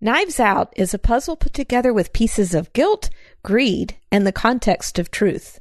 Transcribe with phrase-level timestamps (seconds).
[0.00, 3.10] Knives Out is a puzzle put together with pieces of guilt,
[3.42, 5.58] greed, and the context of truth.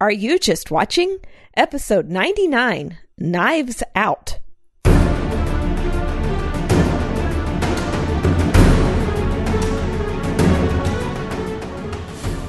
[0.00, 1.18] Are you just watching?
[1.56, 4.40] Episode 99 Knives Out.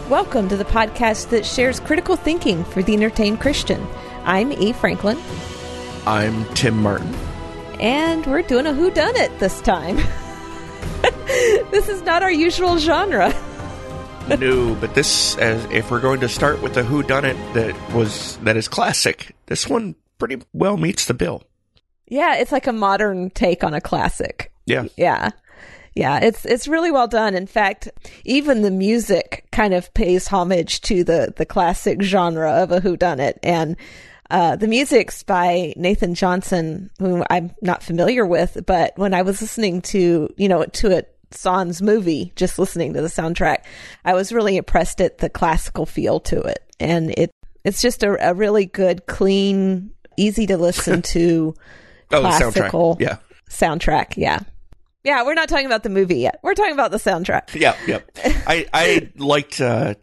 [0.10, 3.86] Welcome to the podcast that shares critical thinking for the entertained Christian.
[4.26, 4.74] I'm E.
[4.74, 5.18] Franklin,
[6.06, 7.14] I'm Tim Martin.
[7.80, 10.00] and we're doing a Who Done It this time.
[11.72, 13.34] this is not our usual genre.
[14.28, 17.94] no, but this, as if we're going to start with a Who Done It that
[17.94, 21.44] was that is classic, this one pretty well meets the bill.
[22.08, 24.52] Yeah, it's like a modern take on a classic.
[24.66, 25.32] Yeah, Yeah.
[25.94, 27.36] Yeah, it's it's really well done.
[27.36, 27.90] In fact,
[28.24, 33.40] even the music kind of pays homage to the the classic genre of a whodunit.
[33.44, 33.76] And
[34.32, 39.42] uh, the music's by Nathan Johnson, who I'm not familiar with, but when I was
[39.42, 43.64] listening to you know to a Sans movie, just listening to the soundtrack,
[44.06, 47.32] I was really impressed at the classical feel to it, and it
[47.64, 51.54] it's just a, a really good, clean, easy to listen to
[52.12, 53.02] oh, classical soundtrack.
[53.02, 53.18] Yeah,
[53.50, 54.18] soundtrack.
[54.18, 54.40] Yeah.
[55.04, 56.40] Yeah, we're not talking about the movie yet.
[56.44, 57.60] We're talking about the soundtrack.
[57.60, 58.00] yeah, yeah.
[58.46, 59.96] I I liked uh,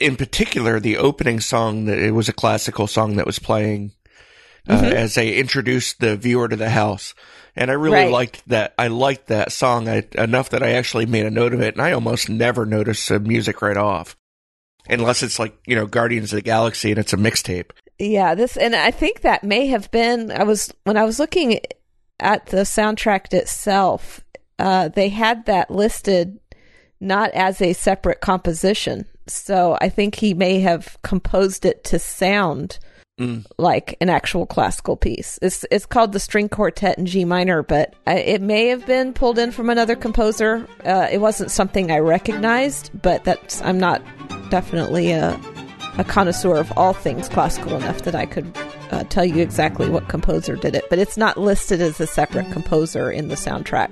[0.00, 3.92] in particular the opening song that it was a classical song that was playing
[4.68, 4.84] uh, Mm-hmm.
[4.92, 7.14] as they introduced the viewer to the house.
[7.56, 8.10] And I really Right.
[8.12, 8.74] liked that.
[8.78, 11.82] I liked that song I, enough that I actually made a note of it, and
[11.82, 14.14] I almost never notice the music right off,
[14.88, 17.70] unless it's like you know Guardians of the Galaxy and it's a mixtape.
[17.98, 21.58] Yeah, this and I think that may have been I was when I was looking
[22.20, 24.20] at the soundtrack itself,
[24.58, 26.38] uh they had that listed
[27.00, 29.06] not as a separate composition.
[29.32, 32.78] So I think he may have composed it to sound
[33.20, 33.44] Mm.
[33.58, 35.40] like an actual classical piece.
[35.42, 39.12] It's it's called the String Quartet in G minor, but I, it may have been
[39.12, 40.64] pulled in from another composer.
[40.84, 44.02] Uh, it wasn't something I recognized, but that's I'm not
[44.50, 45.36] definitely a
[45.98, 48.56] a connoisseur of all things classical enough that I could
[48.92, 50.84] uh, tell you exactly what composer did it.
[50.88, 53.90] But it's not listed as a separate composer in the soundtrack,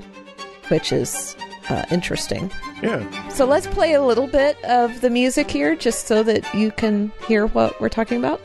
[0.68, 1.34] which is
[1.68, 2.50] uh, interesting.
[2.82, 3.28] Yeah.
[3.28, 7.12] So let's play a little bit of the music here, just so that you can
[7.26, 8.40] hear what we're talking about.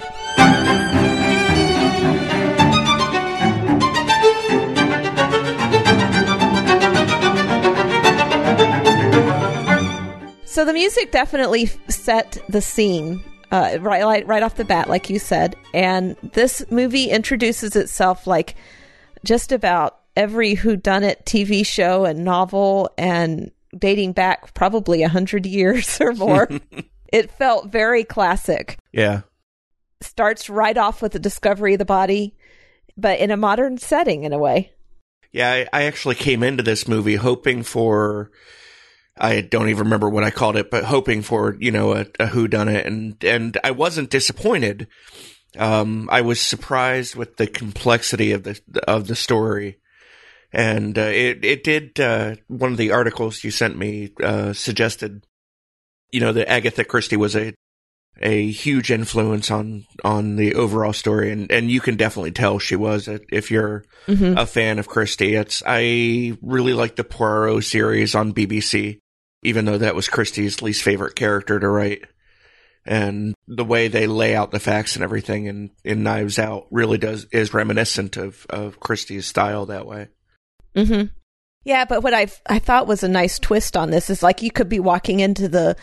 [10.46, 15.10] So the music definitely set the scene uh, right, right, right off the bat, like
[15.10, 15.56] you said.
[15.74, 18.56] And this movie introduces itself like
[19.24, 25.98] just about every whodunit TV show and novel, and dating back probably a hundred years
[26.02, 26.50] or more.
[27.12, 28.78] it felt very classic.
[28.92, 29.22] Yeah.
[30.02, 32.36] Starts right off with the discovery of the body,
[32.98, 34.72] but in a modern setting, in a way.
[35.32, 38.32] Yeah, I, I actually came into this movie hoping for
[39.18, 42.28] I don't even remember what I called it, but hoping for, you know, a, a
[42.28, 44.88] who done it and and I wasn't disappointed.
[45.58, 49.78] Um I was surprised with the complexity of the of the story.
[50.54, 55.26] And uh, it it did uh one of the articles you sent me uh suggested
[56.12, 57.54] you know that Agatha Christie was a
[58.22, 62.76] a huge influence on on the overall story and and you can definitely tell she
[62.76, 64.38] was if you're Mm-hmm.
[64.38, 65.36] a fan of Christie.
[65.36, 68.98] It's I really like the Poirot series on BBC,
[69.44, 72.04] even though that was Christie's least favorite character to write.
[72.84, 76.98] And the way they lay out the facts and everything in, in Knives Out really
[76.98, 80.08] does is reminiscent of, of Christie's style that way.
[80.76, 81.08] Mm-hmm.
[81.64, 84.50] Yeah, but what I I thought was a nice twist on this is like you
[84.50, 85.76] could be walking into the,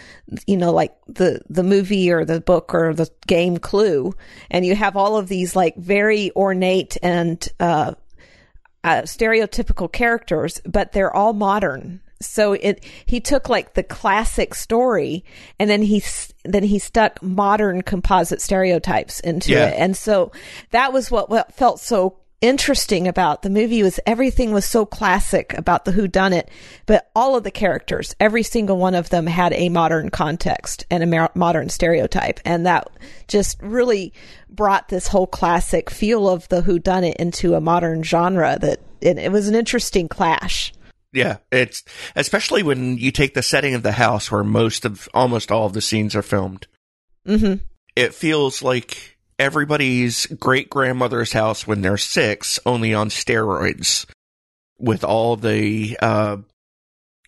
[0.46, 4.12] you know, like the the movie or the book or the game Clue,
[4.50, 7.94] and you have all of these like very ornate and uh,
[8.82, 12.00] uh, stereotypical characters, but they're all modern.
[12.20, 15.24] So it he took like the classic story,
[15.60, 16.02] and then he
[16.44, 19.68] then he stuck modern composite stereotypes into Yeah.
[19.68, 20.32] it, and so
[20.72, 25.52] that was what, what felt so interesting about the movie was everything was so classic
[25.58, 26.48] about the who done it
[26.86, 31.02] but all of the characters every single one of them had a modern context and
[31.02, 32.40] a mar- modern stereotype.
[32.44, 32.88] And that
[33.26, 34.12] just really
[34.48, 38.80] brought this whole classic feel of the who done it into a modern genre that
[39.00, 40.72] it, it was an interesting clash.
[41.12, 41.84] Yeah, it's
[42.16, 45.72] especially when you take the setting of the house where most of almost all of
[45.72, 46.66] the scenes are filmed.
[47.24, 47.54] hmm
[47.96, 54.06] It feels like everybody's great grandmother's house when they're six, only on steroids,
[54.78, 56.38] with all the uh,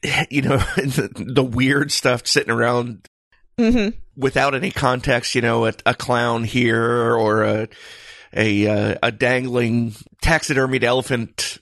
[0.31, 3.07] you know the, the weird stuff sitting around
[3.59, 5.35] hmm without any context.
[5.35, 7.69] You know, a, a clown here or a
[8.35, 11.59] a uh, a dangling taxidermied elephant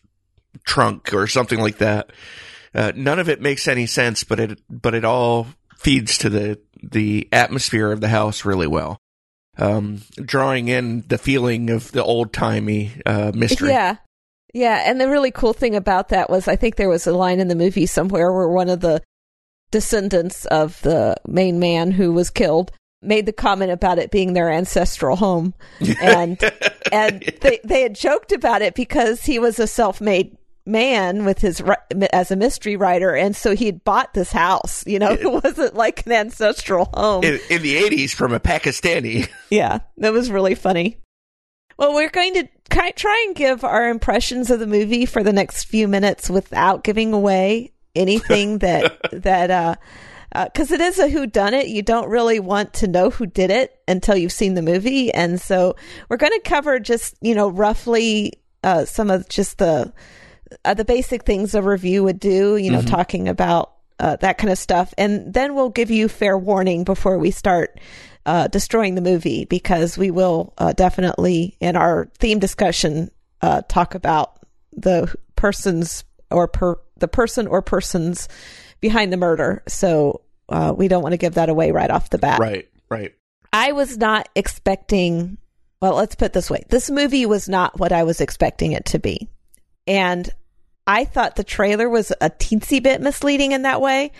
[0.65, 2.11] trunk or something like that.
[2.75, 5.47] Uh, none of it makes any sense, but it but it all
[5.77, 9.01] feeds to the the atmosphere of the house really well.
[9.59, 13.71] Um, drawing in the feeling of the old timey uh, mystery.
[13.71, 13.97] Yeah.
[14.55, 14.83] Yeah.
[14.87, 17.49] And the really cool thing about that was I think there was a line in
[17.49, 19.03] the movie somewhere where one of the
[19.71, 22.73] descendants of the main man who was killed
[23.03, 25.55] made the comment about it being their ancestral home
[26.01, 26.39] and
[26.91, 30.37] and they they had joked about it because he was a self-made
[30.69, 31.63] man with his
[32.13, 36.05] as a mystery writer and so he'd bought this house you know it wasn't like
[36.07, 37.25] an ancestral home.
[37.25, 39.29] In, in the 80s from a pakistani.
[39.51, 40.99] Yeah that was really funny.
[41.79, 45.65] Well we're going to try and give our impressions of the movie for the next
[45.65, 49.75] few minutes without giving away anything that that uh
[50.45, 53.25] because uh, it is a who done it you don't really want to know who
[53.25, 55.75] did it until you've seen the movie and so
[56.11, 58.35] we're going to cover just you know roughly
[58.65, 59.93] uh, some of just the
[60.65, 62.89] uh, the basic things a review would do you know mm-hmm.
[62.89, 67.19] talking about uh, that kind of stuff and then we'll give you fair warning before
[67.19, 67.81] we start
[68.27, 73.11] uh, destroying the movie because we will uh, definitely in our theme discussion
[73.69, 74.39] talk about
[74.73, 78.29] the persons or per the person or persons
[78.81, 79.63] behind the murder.
[79.67, 82.39] So uh, we don't want to give that away right off the bat.
[82.39, 83.15] Right, right.
[83.53, 85.39] I was not expecting,
[85.81, 88.99] well, let's put this way this movie was not what I was expecting it to
[88.99, 89.29] be.
[89.87, 90.29] And
[90.89, 94.11] I thought the trailer was a teensy bit misleading in that way.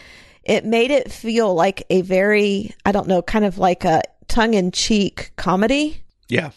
[0.45, 4.55] It made it feel like a very, I don't know, kind of like a tongue
[4.55, 6.03] in cheek comedy.
[6.29, 6.51] Yeah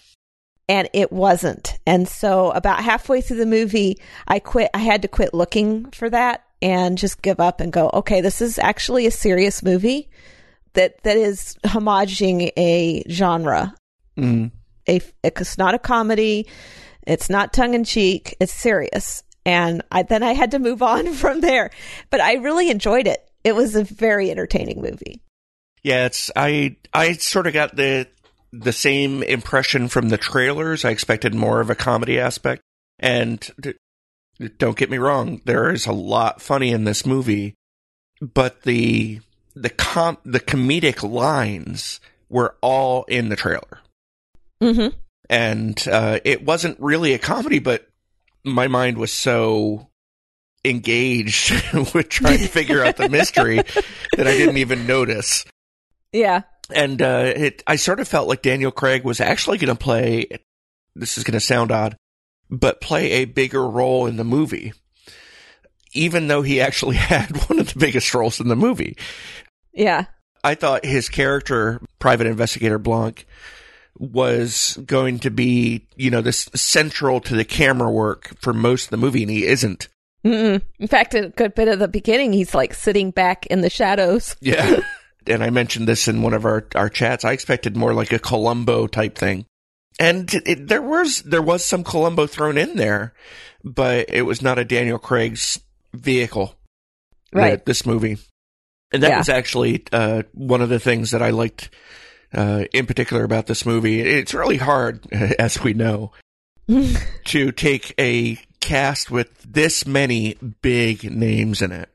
[0.71, 1.77] and it wasn't.
[1.85, 4.69] And so about halfway through the movie, I quit.
[4.73, 8.41] I had to quit looking for that and just give up and go, okay, this
[8.41, 10.09] is actually a serious movie
[10.73, 13.75] that that is homaging a genre.
[14.17, 14.51] Mm.
[14.87, 16.47] A, it's not a comedy.
[17.05, 18.37] It's not tongue in cheek.
[18.39, 19.23] It's serious.
[19.45, 21.71] And I, then I had to move on from there.
[22.09, 23.27] But I really enjoyed it.
[23.43, 25.21] It was a very entertaining movie.
[25.83, 28.07] Yeah, it's I I sort of got the
[28.53, 30.85] the same impression from the trailers.
[30.85, 32.61] I expected more of a comedy aspect.
[32.99, 33.73] And
[34.57, 37.55] don't get me wrong, there is a lot funny in this movie,
[38.21, 39.21] but the
[39.55, 41.99] the com the comedic lines
[42.29, 43.79] were all in the trailer.
[44.61, 44.95] Mm-hmm.
[45.29, 47.87] And uh, it wasn't really a comedy, but
[48.43, 49.89] my mind was so
[50.63, 51.51] engaged
[51.93, 53.55] with trying to figure out the mystery
[54.17, 55.45] that I didn't even notice.
[56.11, 56.43] Yeah
[56.73, 60.27] and uh, it, I sort of felt like Daniel Craig was actually going to play.
[60.95, 61.95] This is going to sound odd,
[62.49, 64.73] but play a bigger role in the movie,
[65.93, 68.97] even though he actually had one of the biggest roles in the movie.
[69.73, 70.05] Yeah,
[70.43, 73.25] I thought his character, Private Investigator Blanc,
[74.01, 78.89] was going to be, you know, this central to the camera work for most of
[78.89, 79.89] the movie, and he isn't.
[80.25, 80.61] Mm-mm.
[80.79, 84.35] In fact, a good bit of the beginning, he's like sitting back in the shadows.
[84.41, 84.79] Yeah.
[85.27, 88.19] and I mentioned this in one of our, our chats, I expected more like a
[88.19, 89.45] Columbo type thing.
[89.99, 93.13] And it, there was there was some Columbo thrown in there,
[93.63, 95.59] but it was not a Daniel Craig's
[95.93, 96.55] vehicle.
[97.33, 97.63] Right.
[97.65, 98.17] this movie,
[98.91, 99.17] and that yeah.
[99.19, 101.69] was actually uh, one of the things that I liked
[102.33, 104.01] uh, in particular about this movie.
[104.01, 106.11] It's really hard, as we know,
[107.25, 111.89] to take a cast with this many big names in it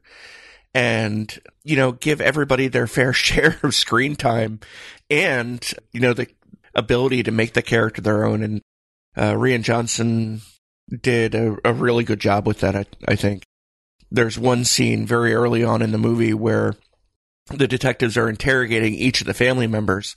[0.75, 4.61] and, you know, give everybody their fair share of screen time
[5.09, 6.29] and, you know, the
[6.75, 8.43] ability to make the character their own.
[8.43, 8.63] And,
[9.17, 10.43] uh, Rian Johnson
[11.01, 13.45] did a, a really good job with that, I, I think.
[14.11, 16.75] There's one scene very early on in the movie where
[17.49, 20.17] the detectives are interrogating each of the family members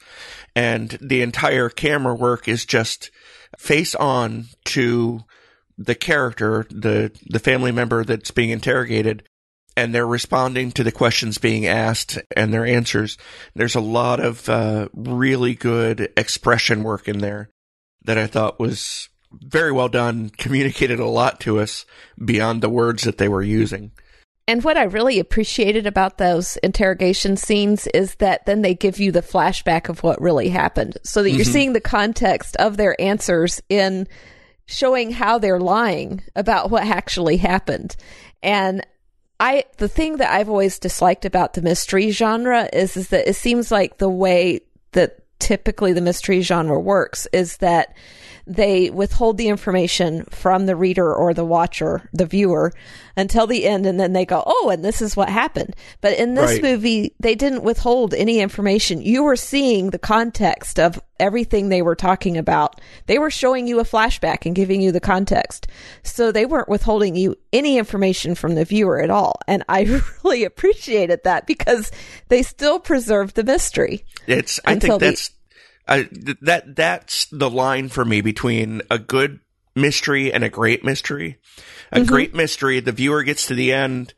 [0.56, 3.12] and the entire camera work is just
[3.58, 5.22] face on to
[5.78, 9.24] the character, the, the family member that's being interrogated
[9.78, 13.18] and they're responding to the questions being asked and their answers.
[13.56, 17.50] There's a lot of uh, really good expression work in there
[18.04, 21.86] that I thought was very well done, communicated a lot to us
[22.24, 23.92] beyond the words that they were using.
[24.50, 29.12] And what I really appreciated about those interrogation scenes is that then they give you
[29.12, 31.52] the flashback of what really happened so that you're mm-hmm.
[31.52, 34.08] seeing the context of their answers in
[34.66, 37.96] showing how they're lying about what actually happened.
[38.42, 38.84] And
[39.40, 43.36] I the thing that I've always disliked about the mystery genre is is that it
[43.36, 44.62] seems like the way
[44.94, 47.96] that typically the mystery genre works is that
[48.50, 52.74] they withhold the information from the reader or the watcher, the viewer,
[53.16, 56.34] until the end, and then they go, "Oh, and this is what happened." But in
[56.34, 56.64] this right.
[56.64, 59.02] movie, they didn't withhold any information.
[59.02, 63.80] You were seeing the context of everything they were talking about, they were showing you
[63.80, 65.68] a flashback and giving you the context.
[66.04, 69.40] So they weren't withholding you any information from the viewer at all.
[69.48, 69.82] And I
[70.24, 71.92] really appreciated that because
[72.30, 74.06] they still preserved the mystery.
[74.28, 75.32] It's, I think that's,
[75.90, 76.08] I,
[76.42, 79.40] that, that's the line for me between a good
[79.76, 81.38] mystery and a great mystery.
[81.92, 82.06] A mm-hmm.
[82.06, 84.14] great mystery, the viewer gets to the end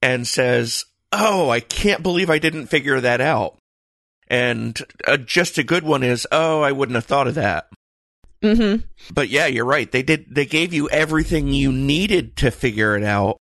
[0.00, 3.58] and says, Oh, I can't believe I didn't figure that out.
[4.28, 7.66] And uh, just a good one is, Oh, I wouldn't have thought of that.
[8.40, 8.84] Mm-hmm.
[9.12, 9.90] But yeah, you're right.
[9.90, 13.38] They did, they gave you everything you needed to figure it out.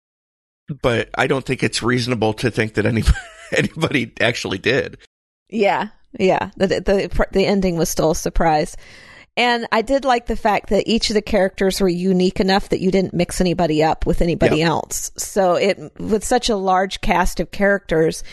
[0.81, 3.17] But I don't think it's reasonable to think that anybody,
[3.55, 4.97] anybody actually did.
[5.49, 5.89] Yeah.
[6.19, 6.51] Yeah.
[6.57, 8.75] The, the, the ending was still a surprise.
[9.37, 12.79] And I did like the fact that each of the characters were unique enough that
[12.79, 14.69] you didn't mix anybody up with anybody yep.
[14.69, 15.11] else.
[15.17, 18.23] So it, with such a large cast of characters,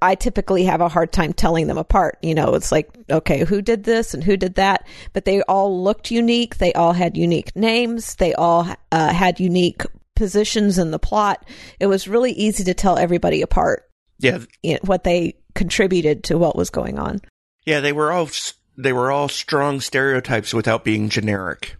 [0.00, 2.18] I typically have a hard time telling them apart.
[2.22, 4.86] You know, it's like, okay, who did this and who did that?
[5.12, 6.58] But they all looked unique.
[6.58, 8.14] They all had unique names.
[8.14, 9.82] They all uh, had unique
[10.14, 11.44] positions in the plot.
[11.80, 13.90] It was really easy to tell everybody apart.
[14.20, 14.38] Yeah.
[14.62, 17.20] You know, what they contributed to what was going on.
[17.64, 18.28] Yeah, they were all
[18.76, 21.76] they were all strong stereotypes without being generic.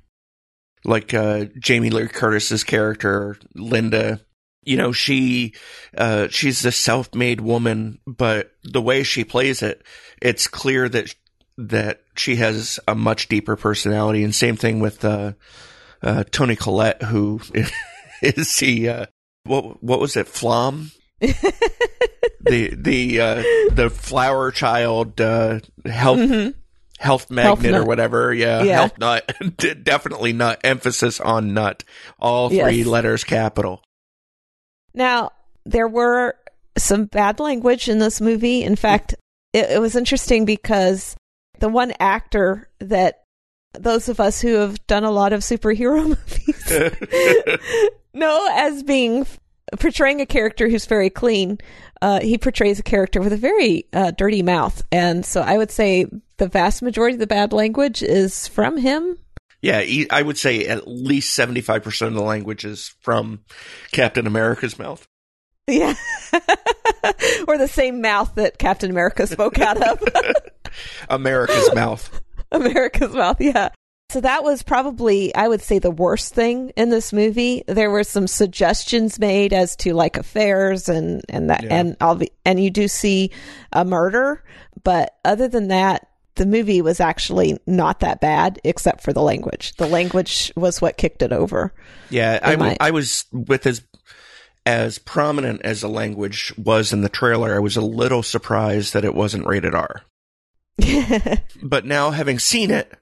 [0.85, 4.21] Like uh, Jamie Lee Curtis's character, Linda.
[4.65, 5.55] You know, she
[5.97, 9.83] uh, she's a self-made woman, but the way she plays it,
[10.23, 11.15] it's clear that
[11.59, 14.25] that she has a much deeper personality.
[14.25, 15.33] And same thing with uh,
[16.03, 17.41] uh Toni Collette, who
[18.23, 19.07] is the uh,
[19.45, 20.93] what what was it, Flom?
[22.45, 26.51] the the uh, the flower child uh, health mm-hmm
[26.99, 28.33] health magnet health or whatever.
[28.33, 28.75] Yeah, yeah.
[28.75, 29.31] health nut.
[29.85, 30.61] Definitely nut.
[30.65, 31.85] Emphasis on nut.
[32.19, 32.87] All three yes.
[32.87, 33.83] letters capital.
[34.95, 35.33] Now
[35.65, 36.37] there were
[36.77, 38.63] some bad language in this movie.
[38.63, 39.15] In fact,
[39.53, 41.17] it, it was interesting because
[41.59, 43.23] the one actor that
[43.75, 47.59] those of us who have done a lot of superhero movies
[48.15, 49.27] know as being
[49.79, 51.59] portraying a character who's very clean.
[52.03, 55.71] Uh, he portrays a character with a very uh, dirty mouth, and so I would
[55.71, 59.19] say the vast majority of the bad language is from him.
[59.63, 63.41] Yeah, I would say at least 75% of the language is from
[63.93, 65.09] Captain America's mouth.
[65.67, 65.95] Yeah.
[67.49, 70.03] or the same mouth that Captain America spoke out of.
[71.09, 72.21] America's mouth.
[72.53, 73.71] America's mouth, yeah.
[74.11, 77.65] So that was probably, I would say, the worst thing in this movie.
[77.67, 81.75] There were some suggestions made as to like affairs and and that, yeah.
[81.75, 83.31] and all the, and you do see
[83.73, 84.45] a murder,
[84.85, 89.75] but other than that, the movie was actually not that bad, except for the language.
[89.77, 91.73] The language was what kicked it over.
[92.11, 93.83] Yeah, I, my- I was with as
[94.67, 97.55] as prominent as the language was in the trailer.
[97.55, 100.03] I was a little surprised that it wasn't rated R.
[101.63, 102.93] but now, having seen it,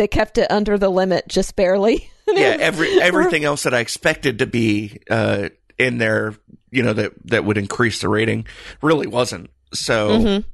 [0.00, 2.10] they kept it under the limit just barely.
[2.26, 6.34] yeah, every everything else that I expected to be uh, in there,
[6.70, 8.46] you know, that that would increase the rating,
[8.82, 9.50] really wasn't.
[9.72, 10.10] So.
[10.10, 10.48] Mm-hmm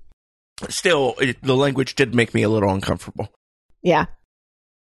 [0.69, 3.29] still, it, the language did make me a little uncomfortable.
[3.83, 4.07] Yeah.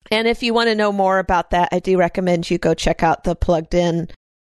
[0.10, 3.04] And if you want to know more about that, I do recommend you go check
[3.04, 4.10] out the plugged in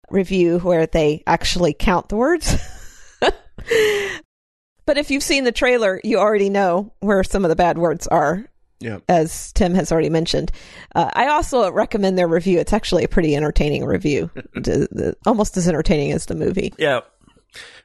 [0.10, 2.56] review where they actually count the words.
[3.20, 8.08] but if you've seen the trailer, you already know where some of the bad words
[8.08, 8.46] are.
[8.86, 9.00] Yeah.
[9.10, 10.51] As Tim has already mentioned.
[10.94, 12.60] Uh, I also recommend their review.
[12.60, 14.30] It's actually a pretty entertaining review,
[15.25, 16.72] almost as entertaining as the movie.
[16.77, 17.00] Yeah.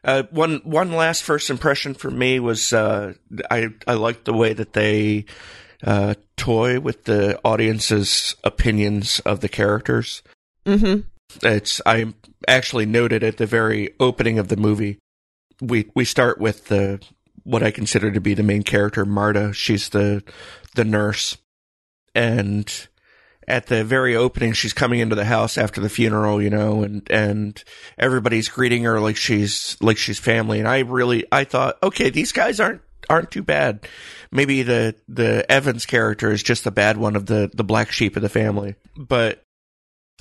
[0.04, 3.14] Uh, one one last first impression for me was uh,
[3.50, 5.25] I I liked the way that they
[5.83, 10.23] uh, toy with the audience's opinions of the characters.
[10.66, 11.00] Mm-hmm.
[11.47, 12.12] It's I
[12.47, 14.99] actually noted at the very opening of the movie.
[15.62, 17.00] We we start with the
[17.50, 19.52] what I consider to be the main character, Marta.
[19.52, 20.23] She's the
[20.75, 21.37] the nurse,
[22.14, 22.88] and
[23.50, 27.11] at the very opening, she's coming into the house after the funeral, you know, and,
[27.11, 27.62] and
[27.99, 30.61] everybody's greeting her like she's, like she's family.
[30.61, 33.88] And I really, I thought, okay, these guys aren't, aren't too bad.
[34.30, 38.14] Maybe the, the Evans character is just the bad one of the, the black sheep
[38.14, 38.76] of the family.
[38.97, 39.42] But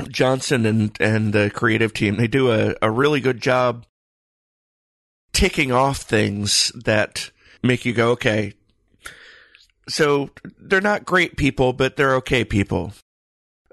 [0.08, 3.86] Johnson and, and the creative team, they do a, a really good job
[5.40, 7.32] ticking off things that
[7.64, 8.54] make you go, okay,
[9.88, 10.30] so
[10.60, 12.94] they're not great people, but they're okay people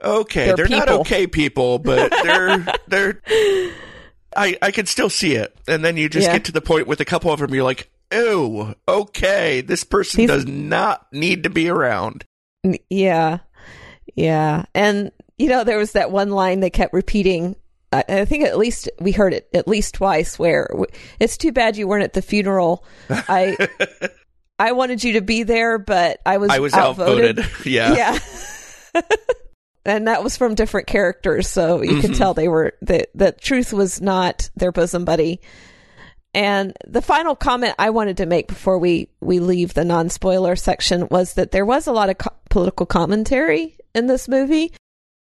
[0.02, 3.23] okay, they're, they're not okay people, but they're they're.
[4.37, 6.35] I I can still see it, and then you just yeah.
[6.35, 7.54] get to the point with a couple of them.
[7.54, 12.25] You're like, oh, okay, this person He's, does not need to be around.
[12.90, 13.38] Yeah,
[14.14, 17.56] yeah, and you know there was that one line they kept repeating.
[18.08, 20.38] I, think at least we heard it at least twice.
[20.38, 20.68] Where
[21.20, 22.84] it's too bad you weren't at the funeral.
[23.10, 23.56] I
[24.58, 27.38] I wanted you to be there, but I was I was outvoted.
[27.38, 27.66] outvoted.
[27.72, 28.18] yeah.
[28.94, 29.00] Yeah.
[29.84, 32.18] and that was from different characters, so you could Mhm.
[32.18, 35.40] tell they were the the truth was not their bosom buddy.
[36.34, 40.54] And the final comment I wanted to make before we we leave the non spoiler
[40.56, 44.72] section was that there was a lot of co- political commentary in this movie,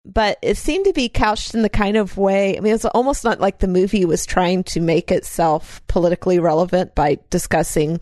[0.06, 2.56] but it seemed to be couched in the kind of way.
[2.56, 6.94] I mean, it's almost not like the movie was trying to make itself politically relevant
[6.94, 8.00] by discussing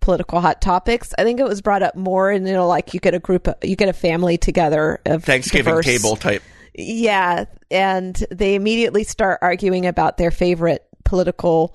[0.00, 1.14] political hot topics.
[1.18, 3.48] I think it was brought up more in you know like you get a group,
[3.48, 6.42] of, you get a family together of Thanksgiving diverse- table type.
[6.74, 11.74] yeah, and they immediately start arguing about their favorite political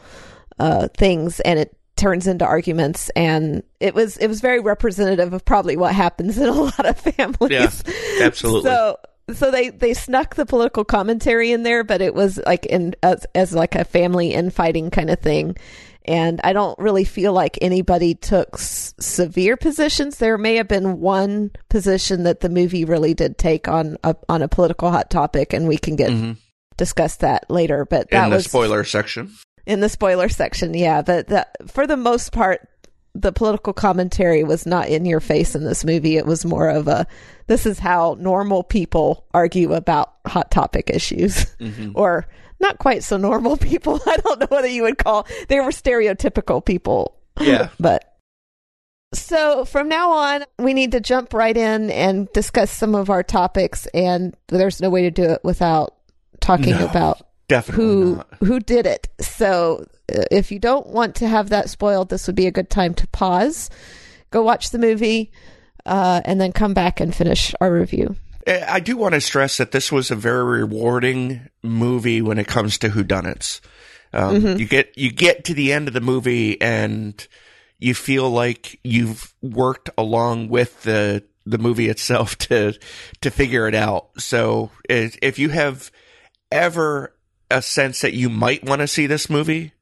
[0.60, 3.10] uh, things, and it turns into arguments.
[3.16, 7.00] And it was it was very representative of probably what happens in a lot of
[7.16, 7.52] families.
[7.52, 8.70] Yeah, absolutely.
[8.70, 8.98] So
[9.34, 13.26] so they they snuck the political commentary in there, but it was like in as,
[13.36, 15.56] as like a family infighting kind of thing.
[16.06, 20.18] And I don't really feel like anybody took s- severe positions.
[20.18, 24.42] There may have been one position that the movie really did take on a, on
[24.42, 26.36] a political hot topic, and we can get Mhm.
[26.76, 27.86] discuss that later.
[27.90, 29.32] But that In the was spoiler section.
[29.66, 31.02] in the spoiler section, yeah.
[31.04, 32.68] But the, for the most part,
[33.16, 36.18] the political commentary was not in your face in this movie.
[36.18, 37.06] It was more of a
[37.48, 41.92] this is how normal people argue about hot topic issues, Mhm.
[41.96, 42.26] or
[42.60, 44.00] not quite so normal people.
[44.08, 47.70] I don't know whether you would call they were stereotypical people, Yeah.
[47.80, 48.10] but.
[49.14, 53.22] So from now on, we need to jump right in and discuss some of our
[53.22, 55.94] topics, and there's no way to do it without
[56.42, 56.86] talking No.
[56.88, 58.34] about Definitely who not.
[58.40, 59.10] who did it.
[59.20, 62.70] So uh, if you don't want to have that spoiled, this would be a good
[62.70, 63.70] time to pause,
[64.32, 65.32] go watch the movie,
[65.86, 68.16] uh, and then come back and finish our review.
[68.48, 72.48] Uh, I do want to stress that this was a very rewarding movie when it
[72.48, 73.60] comes to whodunits.
[74.14, 74.60] Um, Mhm.
[74.60, 77.26] You get you get to the end of the movie and
[77.80, 82.74] you feel like you've worked along with the the movie itself to
[83.22, 84.10] to figure it out.
[84.18, 85.92] So if you have
[86.52, 87.16] ever
[87.54, 89.74] a sense that you might want to see this movie,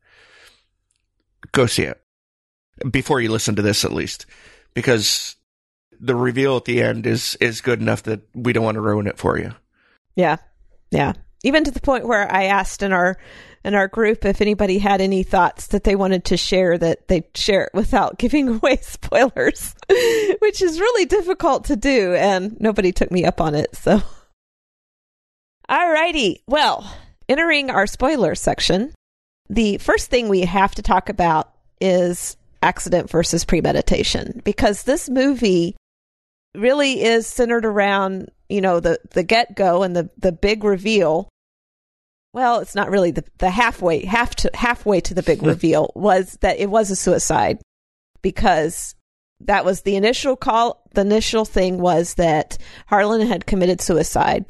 [1.52, 2.02] go see it
[2.90, 4.26] before you listen to this at least,
[4.74, 5.36] because
[6.00, 9.08] the reveal at the end is is good enough that we don't want to ruin
[9.08, 9.54] it for you.
[10.16, 10.38] Yeah,
[10.90, 11.14] yeah.
[11.44, 13.18] Even to the point where I asked in our
[13.64, 17.26] in our group if anybody had any thoughts that they wanted to share that they'd
[17.36, 19.76] share it without giving away spoilers,
[20.40, 23.76] which is really difficult to do, and nobody took me up on it.
[23.76, 24.02] So,
[25.70, 26.42] alrighty.
[26.48, 26.92] Well,
[27.32, 28.94] entering our spoiler section,
[29.50, 35.76] the first thing we have to talk about is accident versus premeditation because this movie
[36.56, 41.30] really is centered around you know the the get go and the the big reveal.
[42.34, 46.38] Well, it's not really the the halfway half to halfway to the big reveal was
[46.42, 47.60] that it was a suicide
[48.22, 48.94] because
[49.40, 50.84] that was the initial call.
[50.94, 54.46] The initial thing was that Harlan had committed suicide,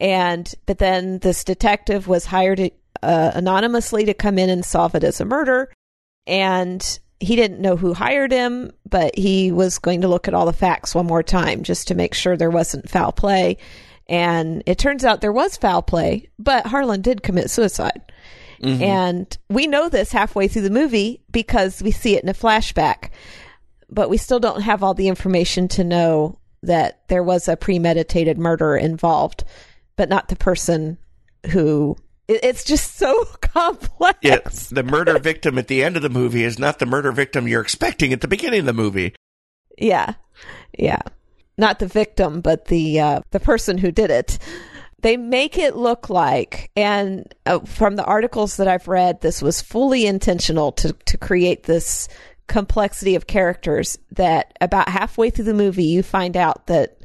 [0.00, 2.70] and but then this detective was hired
[3.02, 5.72] uh, anonymously to come in and solve it as a murder,
[6.26, 10.46] and he didn't know who hired him, but he was going to look at all
[10.46, 13.58] the facts one more time just to make sure there wasn't foul play.
[14.08, 18.00] And it turns out there was foul play, but Harlan did commit suicide.
[18.62, 18.80] Mhm.
[18.82, 23.10] And we know this halfway through the movie because we see it in a flashback,
[23.90, 28.38] but we still don't have all the information to know that there was a premeditated
[28.38, 29.44] murder involved,
[29.96, 30.98] but not the person
[31.50, 31.96] who.
[32.28, 34.18] it- It's just so complex.
[34.22, 34.38] Yeah,
[34.70, 37.60] the murder victim at the end of the movie is not the murder victim you're
[37.62, 39.14] expecting at the beginning of the movie.
[39.78, 40.14] Yeah.
[40.78, 41.00] Yeah.
[41.58, 44.38] Not the victim, but the uh, the person who did it.
[45.02, 49.60] They make it look like, and uh, from the articles that I've read, this was
[49.62, 52.08] fully intentional to to create this
[52.48, 53.98] complexity of characters.
[54.12, 56.98] That about halfway through the movie, you find out that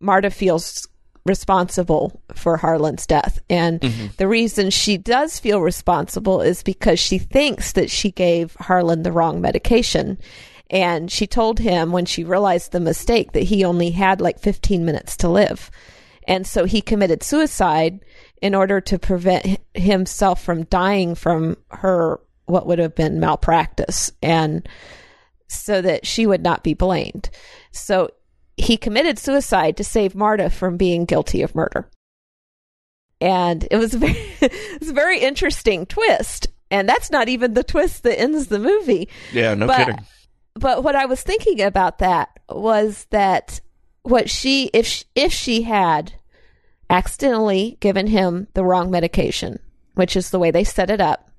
[0.00, 0.86] Marta feels
[1.24, 3.40] responsible for Harlan's death.
[3.48, 4.06] And mm-hmm.
[4.16, 9.12] the reason she does feel responsible is because she thinks that she gave Harlan the
[9.12, 10.18] wrong medication.
[10.70, 14.84] And she told him when she realized the mistake that he only had like 15
[14.84, 15.70] minutes to live.
[16.26, 18.04] And so he committed suicide
[18.40, 24.10] in order to prevent himself from dying from her, what would have been malpractice.
[24.22, 24.68] And
[25.46, 27.30] so that she would not be blamed.
[27.70, 28.10] So
[28.56, 31.88] he committed suicide to save Marta from being guilty of murder.
[33.20, 36.48] And it was a very, it was a very interesting twist.
[36.70, 39.08] And that's not even the twist that ends the movie.
[39.32, 40.06] Yeah, no But- kidding.
[40.54, 43.60] But what I was thinking about that was that
[44.02, 46.12] what she, if sh- if she had
[46.90, 49.60] accidentally given him the wrong medication,
[49.94, 51.30] which is the way they set it up,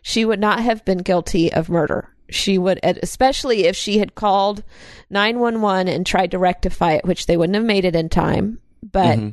[0.00, 2.11] she would not have been guilty of murder.
[2.34, 4.62] She would, especially if she had called
[5.10, 8.58] 911 and tried to rectify it, which they wouldn't have made it in time.
[8.82, 9.30] But mm-hmm.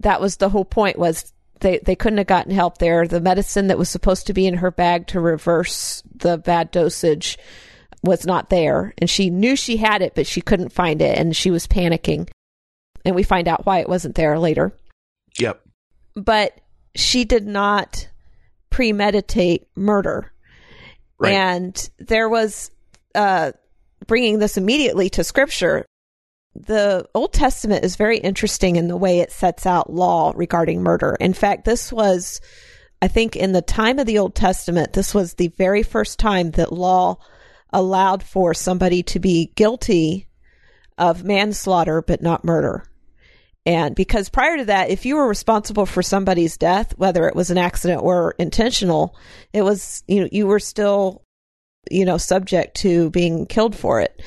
[0.00, 3.06] that was the whole point was they, they couldn't have gotten help there.
[3.06, 7.38] The medicine that was supposed to be in her bag to reverse the bad dosage
[8.02, 8.92] was not there.
[8.98, 11.16] And she knew she had it, but she couldn't find it.
[11.18, 12.28] And she was panicking.
[13.04, 14.76] And we find out why it wasn't there later.
[15.38, 15.60] Yep.
[16.14, 16.60] But
[16.94, 18.08] she did not
[18.70, 20.32] premeditate murder.
[21.24, 21.34] Right.
[21.34, 22.70] And there was,
[23.14, 23.52] uh,
[24.06, 25.86] bringing this immediately to scripture,
[26.54, 31.16] the Old Testament is very interesting in the way it sets out law regarding murder.
[31.18, 32.40] In fact, this was,
[33.02, 36.52] I think, in the time of the Old Testament, this was the very first time
[36.52, 37.18] that law
[37.72, 40.28] allowed for somebody to be guilty
[40.96, 42.84] of manslaughter but not murder.
[43.66, 47.50] And because prior to that, if you were responsible for somebody's death, whether it was
[47.50, 49.16] an accident or intentional,
[49.52, 51.22] it was, you know, you were still,
[51.90, 54.22] you know, subject to being killed for it.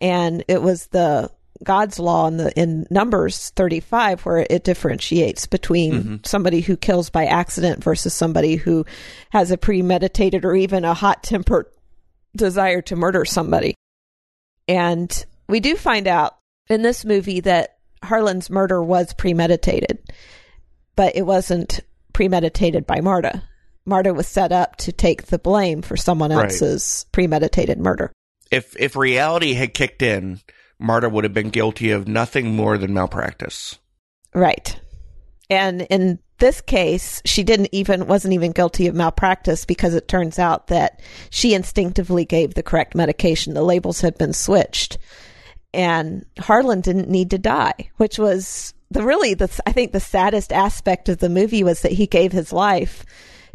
[0.00, 1.30] And it was the
[1.62, 6.16] God's law in the in Numbers 35 where it differentiates between mm-hmm.
[6.24, 8.84] somebody who kills by accident versus somebody who
[9.30, 11.66] has a premeditated or even a hot-tempered
[12.36, 13.74] desire to murder somebody.
[14.66, 16.36] And we do find out
[16.68, 17.71] in this movie that
[18.02, 19.98] Harlan's murder was premeditated,
[20.96, 21.80] but it wasn't
[22.12, 23.42] premeditated by Marta.
[23.84, 27.12] Marta was set up to take the blame for someone else's right.
[27.12, 28.12] premeditated murder.
[28.50, 30.40] If if reality had kicked in,
[30.78, 33.78] Marta would have been guilty of nothing more than malpractice.
[34.34, 34.78] Right.
[35.50, 40.38] And in this case, she didn't even wasn't even guilty of malpractice because it turns
[40.38, 43.54] out that she instinctively gave the correct medication.
[43.54, 44.98] The labels had been switched
[45.74, 50.52] and Harlan didn't need to die, which was the really the I think the saddest
[50.52, 53.04] aspect of the movie was that he gave his life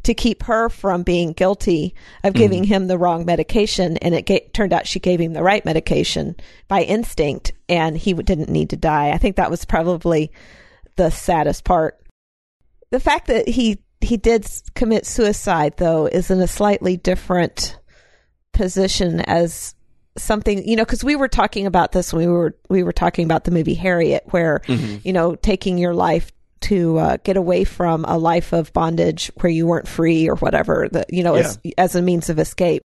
[0.04, 2.42] to keep her from being guilty of mm-hmm.
[2.42, 2.68] giving mm.
[2.68, 6.36] him the wrong medication, and it ga- turned out she gave him the right medication
[6.68, 9.10] by instinct, and he didn't need to die.
[9.10, 10.32] I think that was probably
[10.96, 12.00] the saddest part.
[12.90, 17.78] The fact that he he did commit suicide, though, is in a slightly different
[18.54, 19.76] position as
[20.18, 23.26] something you know because we were talking about this when we were we were talking
[23.26, 24.98] about the movie harriet where mm-hmm.
[25.04, 29.52] you know taking your life to uh, get away from a life of bondage where
[29.52, 31.42] you weren't free or whatever that you know yeah.
[31.42, 32.82] as as a means of escape.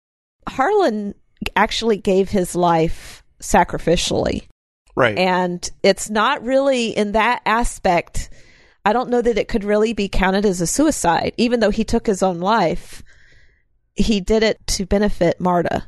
[0.47, 1.13] Harlan
[1.55, 4.47] actually gave his life sacrificially.
[4.95, 5.17] Right.
[5.17, 8.29] And it's not really in that aspect
[8.83, 11.33] i don't know that it could really be counted as a suicide.
[11.37, 13.03] Even though he took his own life
[13.95, 15.85] he did it to benefit marta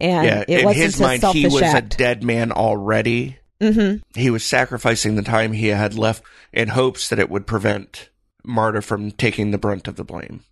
[0.00, 1.94] and yeah, it in his mind, he was act.
[1.94, 3.38] a dead man already.
[3.60, 4.18] Mm-hmm.
[4.18, 8.08] He was sacrificing the time he had left in hopes that it would prevent
[8.44, 10.44] Marta from taking the brunt of the blame.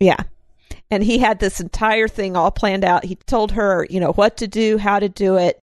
[0.00, 0.22] Yeah.
[0.90, 3.04] And he had this entire thing all planned out.
[3.04, 5.60] He told her, you know, what to do, how to do it,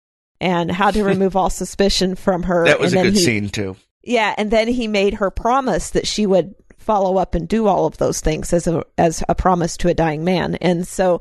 [0.41, 2.65] and how to remove all suspicion from her.
[2.65, 3.77] That was and a good he, scene, too.
[4.03, 4.35] Yeah.
[4.39, 7.99] And then he made her promise that she would follow up and do all of
[7.99, 10.55] those things as a as a promise to a dying man.
[10.55, 11.21] And so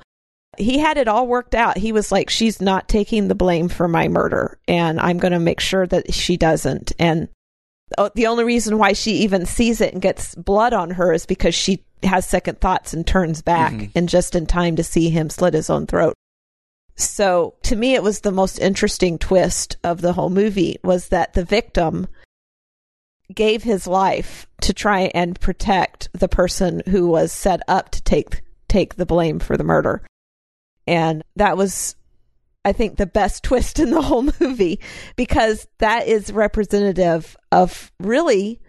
[0.57, 1.77] he had it all worked out.
[1.77, 5.39] He was like, she's not taking the blame for my murder, and I'm going to
[5.39, 6.93] make sure that she doesn't.
[6.99, 7.29] And
[8.15, 11.55] the only reason why she even sees it and gets blood on her is because
[11.55, 13.97] she has second thoughts and turns back mm-hmm.
[13.97, 16.13] and just in time to see him slit his own throat.
[16.95, 21.33] So to me, it was the most interesting twist of the whole movie was that
[21.33, 22.07] the victim
[23.33, 28.41] gave his life to try and protect the person who was set up to take
[28.67, 30.01] take the blame for the murder.
[30.87, 31.95] And that was,
[32.65, 34.79] I think, the best twist in the whole movie
[35.15, 38.59] because that is representative of really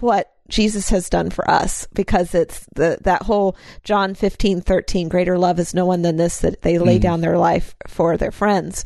[0.00, 5.36] what Jesus has done for us because it's the that whole John 15 13 greater
[5.36, 7.02] love is no one than this that they lay mm.
[7.02, 8.84] down their life for their friends.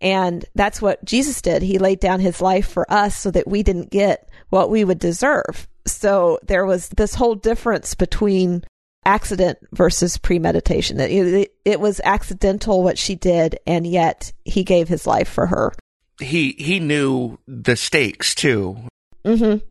[0.00, 1.62] And that's what Jesus did.
[1.62, 4.98] He laid down his life for us so that we didn't get what we would
[4.98, 5.68] deserve.
[5.86, 8.64] So there was this whole difference between
[9.04, 11.00] accident versus premeditation.
[11.00, 15.72] It, it, was accidental what she did, and yet he gave his life for her.
[16.20, 18.76] He he knew the stakes too.
[19.24, 19.64] Mm-hmm.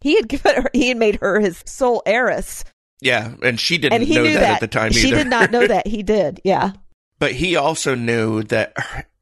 [0.00, 2.64] He had given her, he had made her his sole heiress.
[3.00, 4.92] Yeah, and she didn't and know that, that, at the time.
[4.92, 5.86] She did not know that.
[5.86, 6.40] He did.
[6.44, 6.72] Yeah,
[7.18, 8.74] but he also knew that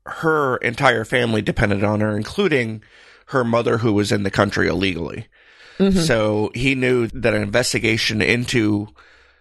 [0.07, 2.83] her entire family depended on her, including
[3.27, 5.27] her mother, who was in the country illegally.
[5.79, 6.01] Mm-hmm.
[6.01, 8.89] So he knew that an investigation into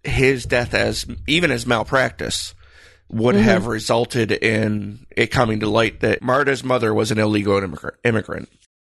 [0.07, 2.53] his death as even as malpractice
[3.09, 3.45] would mm-hmm.
[3.45, 7.57] have resulted in it coming to light that Marta's mother was an illegal
[8.03, 8.49] immigrant.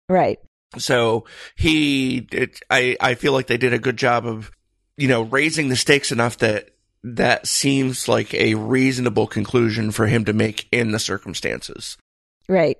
[0.08, 0.38] Right.
[0.78, 1.24] So
[1.54, 4.50] he, it, I, I feel like they did a good job of,
[4.96, 6.70] you know, raising the stakes enough that
[7.02, 11.96] that seems like a reasonable conclusion for him to make in the circumstances.
[12.48, 12.78] Right.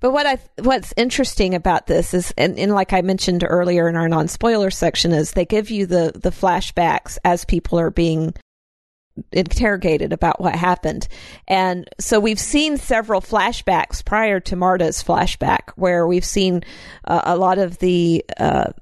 [0.00, 3.96] But what I what's interesting about this is, and, and like I mentioned earlier in
[3.96, 8.34] our non spoiler section, is they give you the the flashbacks as people are being
[9.32, 11.08] interrogated about what happened.
[11.48, 16.62] And so we've seen several flashbacks prior to Marta's flashback, where we've seen
[17.04, 18.24] uh, a lot of the.
[18.38, 18.72] Uh,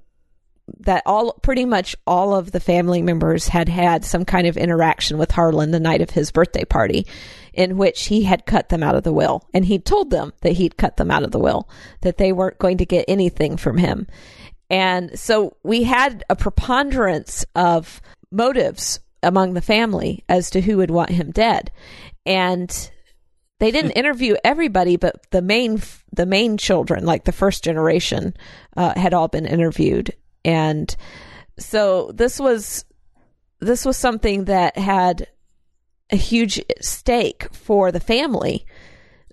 [0.81, 5.17] that all pretty much all of the family members had had some kind of interaction
[5.17, 7.07] with Harlan the night of his birthday party
[7.57, 9.49] in which he had cut them out of the will.
[9.53, 11.69] And he told them that he'd cut them out of the will
[12.03, 14.07] that they weren't going to get anything from him.
[14.69, 20.91] And so we had a preponderance of motives among the family as to who would
[20.91, 21.71] want him dead.
[22.25, 22.91] And
[23.59, 25.81] they didn't interview everybody but the main
[26.13, 28.35] the main children like the first generation
[28.77, 30.15] uh, had all been interviewed.
[30.45, 30.95] And
[31.59, 32.85] so this was
[33.61, 35.29] this was something that had
[36.11, 38.67] a huge stake for the family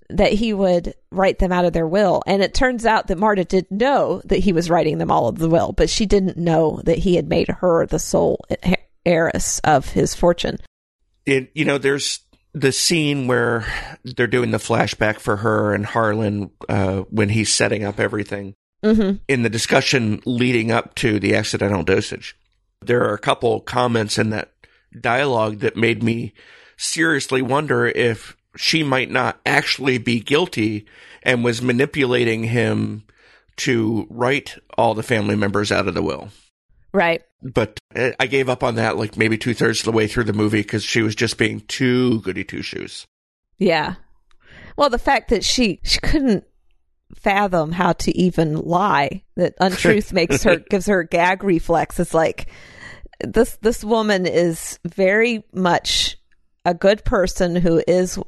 [0.10, 2.22] that he would write them out of their will.
[2.28, 5.38] And it turns out that Marta did know that he was writing them all of
[5.38, 8.46] the will, but she didn't know that he had made her the sole
[9.06, 10.58] heiress of his fortune.
[11.26, 12.20] It, you know, there's
[12.54, 13.66] the scene where
[14.04, 19.18] they're doing the flashback for her and Harlan uh, when he's setting up everything mm-hmm.
[19.28, 22.36] in the discussion leading up to the accidental dosage.
[22.82, 24.52] There are a couple comments in that
[25.00, 26.34] dialogue that made me
[26.78, 30.86] seriously wonder if she might not actually be guilty
[31.24, 33.04] and was manipulating him
[33.56, 36.30] to write all the family members out of the will.
[36.92, 37.24] Right.
[37.42, 40.26] But eh, I gave up on that like maybe two thirds of the way through
[40.26, 43.06] the movie because she was just being too goody two shoes.
[43.58, 43.96] Yeah.
[44.78, 46.46] Well, the fact that she she couldn't
[47.16, 49.24] fathom how to even lie.
[49.36, 52.00] That untruth makes her gives her a gag reflex.
[52.00, 52.48] It's like
[53.20, 56.18] this this woman is very much
[56.66, 58.20] a good person who is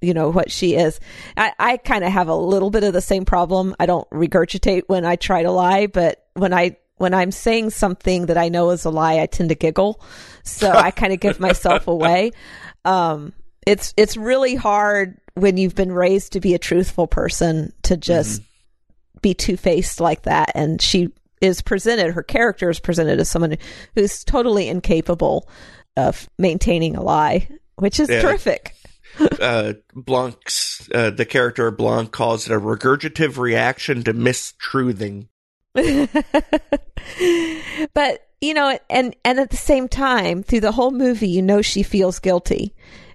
[0.00, 1.00] you know what she is.
[1.36, 3.74] I, I kind of have a little bit of the same problem.
[3.80, 8.26] I don't regurgitate when I try to lie, but when I when I'm saying something
[8.26, 10.00] that I know is a lie, I tend to giggle.
[10.42, 12.32] So I kind of give myself away.
[12.86, 13.32] Um,
[13.66, 18.42] it's it's really hard when you've been raised to be a truthful person to just
[18.42, 19.18] mm-hmm.
[19.22, 20.52] be two faced like that.
[20.54, 21.08] And she
[21.40, 23.56] is presented, her character is presented as someone
[23.94, 25.48] who's totally incapable
[25.96, 28.20] of maintaining a lie, which is yeah.
[28.20, 28.74] terrific.
[29.40, 35.28] uh, Blanc's, uh, the character Blanc calls it a regurgitative reaction to mistruthing.
[37.94, 41.62] but you know, and and at the same time, through the whole movie, you know
[41.62, 42.74] she feels guilty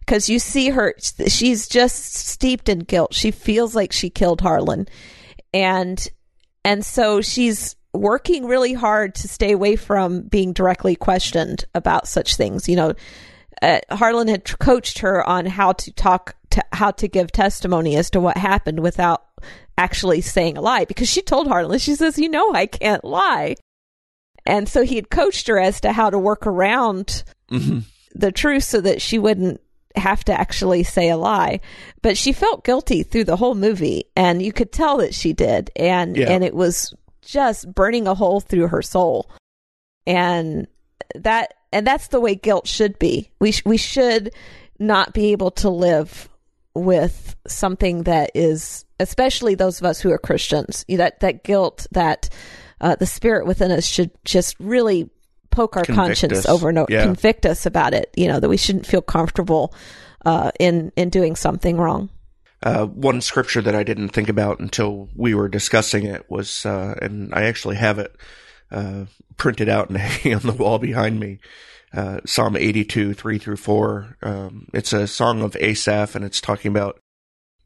[0.10, 0.96] because you see her
[1.28, 4.88] she's just steeped in guilt she feels like she killed harlan
[5.54, 6.08] and
[6.66, 12.36] and so she's working really hard to stay away from being directly questioned about such
[12.36, 12.94] things you know
[13.62, 18.10] uh, harlan had coached her on how to talk to how to give testimony as
[18.10, 19.26] to what happened without
[19.78, 23.56] actually saying a lie because she told harlan she says you know i can't lie
[24.46, 27.80] and so he had coached her as to how to work around mm-hmm.
[28.16, 29.62] the truth so that she wouldn't
[29.96, 31.60] have to actually say a lie,
[32.02, 35.72] but she felt guilty through the whole movie, and you could tell that she did,
[35.76, 36.30] and yeah.
[36.30, 39.30] and it was just burning a hole through her soul,
[40.08, 40.68] and
[41.16, 43.32] that and that's the way guilt should be.
[43.40, 44.34] We sh- we should
[44.80, 46.30] not be able to live
[46.74, 52.30] with something that is, especially those of us who are Christians, that that guilt that
[52.82, 55.10] uh, the spirit within us should just really
[55.52, 56.46] poke our convict conscience us.
[56.48, 57.04] over and over, yeah.
[57.04, 58.12] convict us about it.
[58.16, 59.74] You know that we shouldn't feel comfortable
[60.26, 62.10] uh, in in doing something wrong.
[62.62, 66.94] Uh, one scripture that I didn't think about until we were discussing it was, uh,
[67.02, 68.14] and I actually have it
[68.72, 69.06] uh,
[69.38, 71.40] printed out and hanging on the wall behind me.
[71.92, 74.18] Uh, Psalm 82, 3 through 4.
[74.22, 77.00] Um, it's a song of Asaph and it's talking about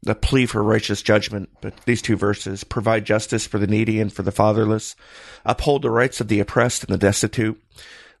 [0.04, 4.12] the plea for righteous judgment, but these two verses provide justice for the needy and
[4.12, 4.94] for the fatherless,
[5.44, 7.60] uphold the rights of the oppressed and the destitute,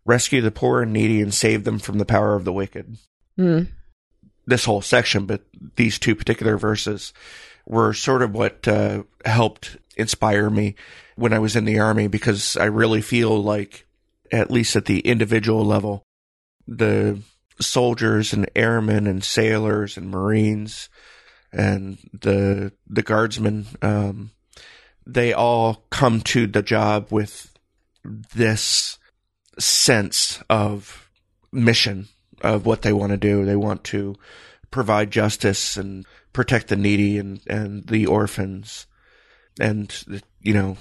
[0.04, 2.96] rescue the poor and needy, and save them from the power of the wicked.
[3.38, 3.68] Mm.
[4.46, 5.42] This whole section, but
[5.76, 7.12] these two particular verses
[7.66, 10.74] were sort of what uh, helped inspire me
[11.16, 13.86] when I was in the army because I really feel like,
[14.32, 16.02] at least at the individual level,
[16.66, 17.20] the
[17.60, 20.88] soldiers and airmen and sailors and marines
[21.52, 24.32] and the the guardsmen um,
[25.06, 27.52] they all come to the job with
[28.34, 28.98] this
[29.58, 31.08] sense of
[31.52, 32.08] mission
[32.40, 33.44] of what they want to do.
[33.44, 34.16] They want to
[34.70, 38.86] provide justice and protect the needy and, and the orphans.
[39.60, 40.76] And, you know,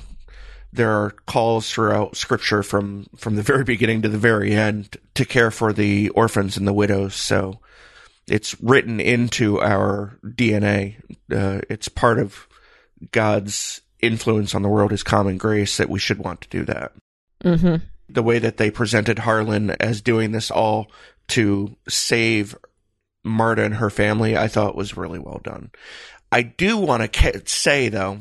[0.72, 5.26] there are calls throughout scripture from, from the very beginning to the very end to
[5.26, 7.14] care for the orphans and the widows.
[7.14, 7.60] So
[8.28, 10.96] it's written into our DNA.
[11.32, 12.48] Uh, it's part of
[13.12, 16.94] God's influence on the world, his common grace, that we should want to do that.
[17.44, 17.86] Mm-hmm.
[18.10, 20.92] The way that they presented Harlan as doing this all
[21.30, 22.56] to save
[23.24, 25.72] Marta and her family, I thought was really well done.
[26.32, 28.20] I do want to ca- say, though,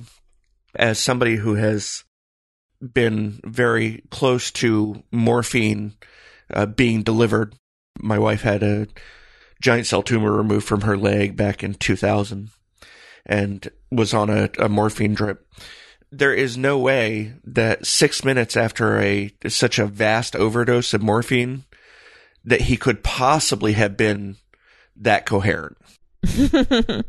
[0.75, 2.05] as somebody who has
[2.81, 5.95] been very close to morphine
[6.53, 7.55] uh, being delivered.
[8.01, 8.89] My wife had a
[9.61, 12.51] giant cell tumor removed from her leg back in 2000
[13.25, 15.47] and was on a, a morphine drip.
[16.11, 21.65] There is no way that six minutes after a such a vast overdose of morphine
[22.45, 24.37] that he could possibly have been
[24.97, 25.79] that coherent.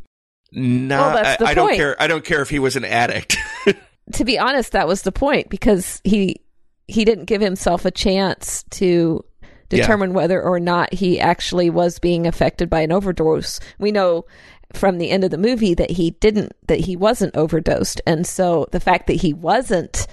[0.56, 2.02] No, Well, that's the I, I don't care.
[2.02, 3.38] I don't care if he was an addict.
[4.14, 6.42] to be honest, that was the point because he
[6.88, 9.24] he didn't give himself a chance to
[9.70, 13.60] determine whether or not he actually was being affected by an overdose.
[13.80, 14.26] We know
[14.74, 18.68] from the end of the movie that he didn't that he wasn't overdosed, and so
[18.72, 20.08] the fact that he wasn't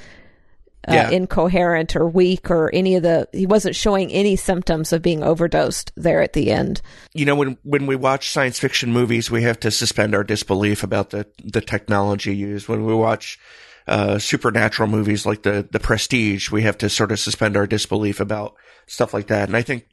[0.88, 1.10] uh, Yeah.
[1.10, 5.92] incoherent or weak or any of the he wasn't showing any symptoms of being overdosed
[5.96, 6.80] there at the end.
[7.14, 10.82] you know, when when we watch science fiction movies, we have to suspend our disbelief
[10.82, 12.68] about the the technology used.
[12.68, 13.38] When we watch
[13.86, 18.20] uh, supernatural movies like the the Prestige, we have to sort of suspend our disbelief
[18.20, 18.54] about
[18.86, 19.48] stuff like that.
[19.48, 19.86] And I think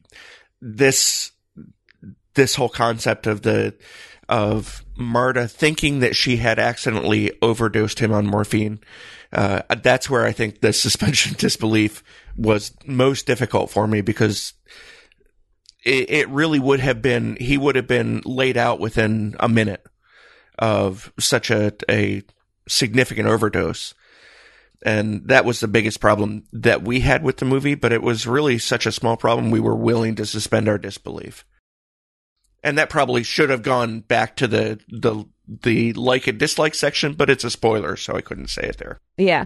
[0.61, 1.31] this
[2.35, 3.73] this whole concept of the
[4.29, 8.79] of Marta thinking that she had accidentally overdosed him on morphine.
[9.31, 12.03] Uh, that's where I think the suspension disbelief
[12.35, 14.53] was most difficult for me because
[15.83, 19.85] it, it really would have been he would have been laid out within a minute
[20.59, 22.23] of such a a
[22.67, 23.93] significant overdose.
[24.83, 28.27] And that was the biggest problem that we had with the movie but it was
[28.27, 29.51] really such a small problem.
[29.51, 31.45] We were willing to suspend our disbelief
[32.63, 37.13] and that probably should have gone back to the the the like and dislike section
[37.13, 39.45] but it's a spoiler so i couldn't say it there Yeah.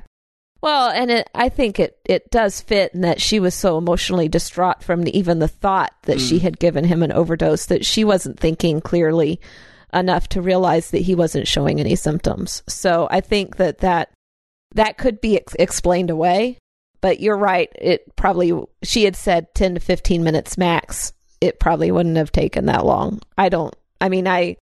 [0.62, 4.30] Well, and it, I think it, it does fit in that she was so emotionally
[4.30, 6.41] distraught from the, even the thought that she mm.
[6.41, 9.41] had given him an overdose that she wasn't thinking clearly
[9.91, 12.62] enough to realize that he wasn't showing any symptoms.
[12.67, 14.12] So I think that that,
[14.76, 16.60] that could be ex- explained away.
[17.02, 17.69] But you're right.
[17.74, 21.12] It probably, she had said 10 to 15 minutes max.
[21.41, 23.19] It probably wouldn't have taken that long.
[23.38, 24.58] I don't, I mean, I,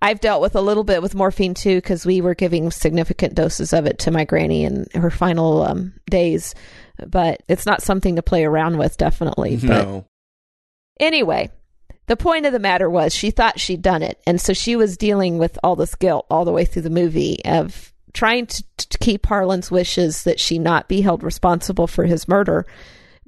[0.00, 3.72] I've dealt with a little bit with morphine too because we were giving significant doses
[3.72, 6.54] of it to my granny in her final um, days,
[7.06, 9.56] but it's not something to play around with, definitely.
[9.56, 10.04] But no.
[11.00, 11.50] anyway,
[12.06, 14.96] the point of the matter was she thought she'd done it, and so she was
[14.96, 18.98] dealing with all this guilt all the way through the movie of trying to, to
[18.98, 22.66] keep Harlan's wishes that she not be held responsible for his murder,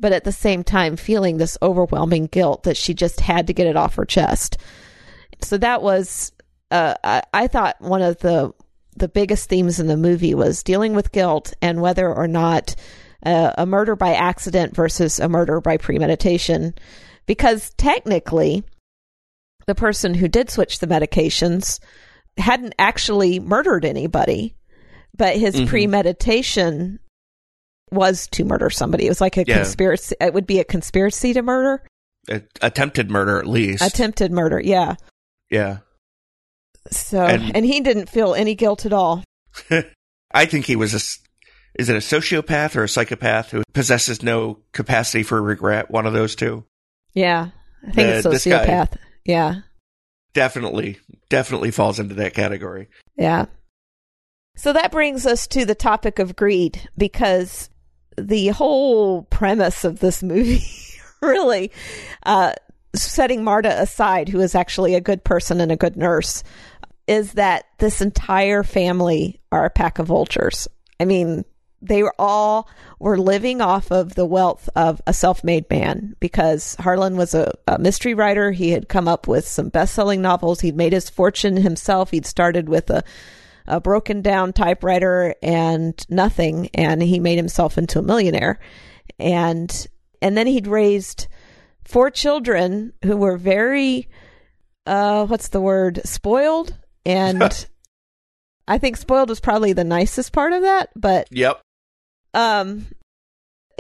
[0.01, 3.67] but at the same time feeling this overwhelming guilt that she just had to get
[3.67, 4.57] it off her chest.
[5.43, 6.33] So that was,
[6.71, 8.53] uh, I, I thought one of the
[8.97, 12.75] the biggest themes in the movie was dealing with guilt and whether or not
[13.25, 16.75] uh, a murder by accident versus a murder by premeditation
[17.27, 18.65] because technically
[19.67, 21.79] the person who did switch the medications
[22.37, 24.57] hadn't actually murdered anybody
[25.17, 25.69] but his Mhm.
[25.69, 26.99] premeditation
[27.93, 29.57] was to murder somebody it was like a Yeah.
[29.57, 31.83] conspiracy it would be a conspiracy to murder
[32.29, 34.97] A- attempted murder at least attempted murder yeah
[35.51, 35.79] yeah
[36.91, 39.25] so and, And- he didn't feel any guilt at all
[40.33, 41.01] I think he was a.
[41.81, 45.91] Is it a sociopath or a psychopath who possesses no capacity for regret?
[45.91, 46.65] One of those two.
[47.15, 47.49] yeah
[47.87, 49.61] i think Uh, it's sociopath yeah
[50.33, 52.89] Definitely, definitely falls into that category.
[53.17, 53.47] Yeah.
[54.57, 57.69] So that brings us to the topic of greed because
[58.17, 60.65] the whole premise of this movie
[61.23, 61.71] really
[62.25, 62.53] uh,
[62.95, 66.43] setting Marta aside, who is actually a good person and a good nurse,
[67.07, 70.69] is that this entire family are a pack of vultures.
[70.99, 71.45] I mean,
[71.83, 72.69] they were all
[72.99, 77.79] were living off of the wealth of a self-made man because Harlan was a, a
[77.79, 78.53] mystery writer.
[78.53, 80.61] He had come up with some best-selling novels.
[80.61, 82.11] He'd made his fortune himself.
[82.11, 83.03] He'd started with a
[83.67, 88.59] a broken down typewriter and nothing and he made himself into a millionaire.
[89.19, 89.87] And
[90.23, 91.27] and then he'd raised
[91.85, 94.09] four children who were very
[94.87, 96.77] uh what's the word spoiled?
[97.05, 97.43] And
[98.69, 101.61] i think spoiled was probably the nicest part of that but Yep.
[102.35, 102.87] um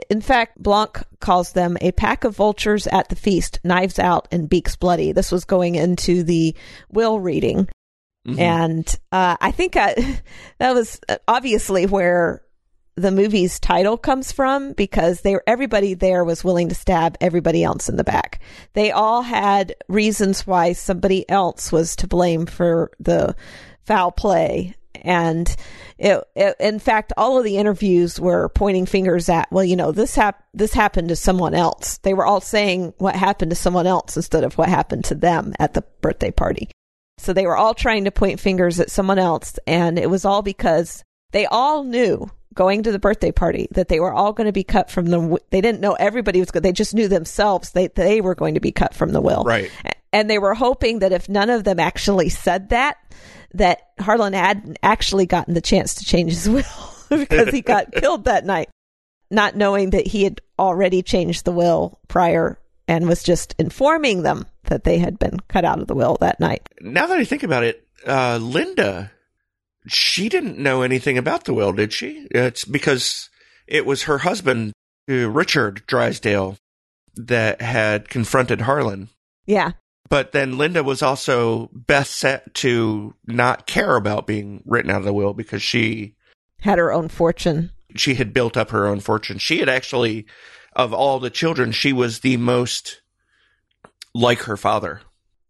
[0.09, 4.49] in fact blanc calls them a pack of vultures at the feast knives out and
[4.49, 5.13] beaks bloody.
[5.13, 6.57] This was going into the
[6.91, 7.69] will reading
[8.27, 8.39] Mhm.
[8.39, 9.95] and uh, I think I,
[10.59, 12.43] that was obviously where
[12.97, 17.89] the movie's title comes from because they everybody there was willing to stab everybody else
[17.89, 18.41] in the back.
[18.75, 23.35] They all had reasons why somebody else was to blame for the
[23.87, 25.55] foul play and
[25.99, 29.93] it, it, in fact all of the interviews were pointing fingers at well you know
[29.93, 33.87] this hap- this happened to someone else they were all saying what happened to someone
[33.87, 36.69] else instead of what happened to them at the birthday party
[37.21, 40.43] so they were all trying to point fingers at someone else and it was all
[40.43, 44.53] because they all knew going to the birthday party that they were all going to
[44.53, 47.87] be cut from the they didn't know everybody was good they just knew themselves they
[47.89, 49.71] they were going to be cut from the will Right.
[50.13, 52.97] and they were hoping that if none of them actually said that
[53.55, 56.65] that Harlan hadn't actually gotten the chance to change his will
[57.09, 58.69] because he got killed that night
[59.31, 62.59] not knowing that he had already changed the will prior
[62.89, 66.41] and was just informing them that they had been cut out of the will that
[66.41, 69.13] night Now that I think about it, uh, Linda,
[69.87, 72.27] she didn't know anything about the will, did she?
[72.31, 73.29] It's because
[73.67, 74.73] it was her husband,
[75.09, 76.57] uh, Richard Drysdale,
[77.15, 79.11] that had confronted Harlan.
[79.45, 79.73] yeah
[80.09, 85.05] But then Linda was also best set to not care about being written out of
[85.05, 86.15] the will because she
[86.61, 89.39] had her own fortune she had built up her own fortune.
[89.39, 90.27] She had actually,
[90.75, 93.03] of all the children, she was the most
[94.15, 95.01] like her father.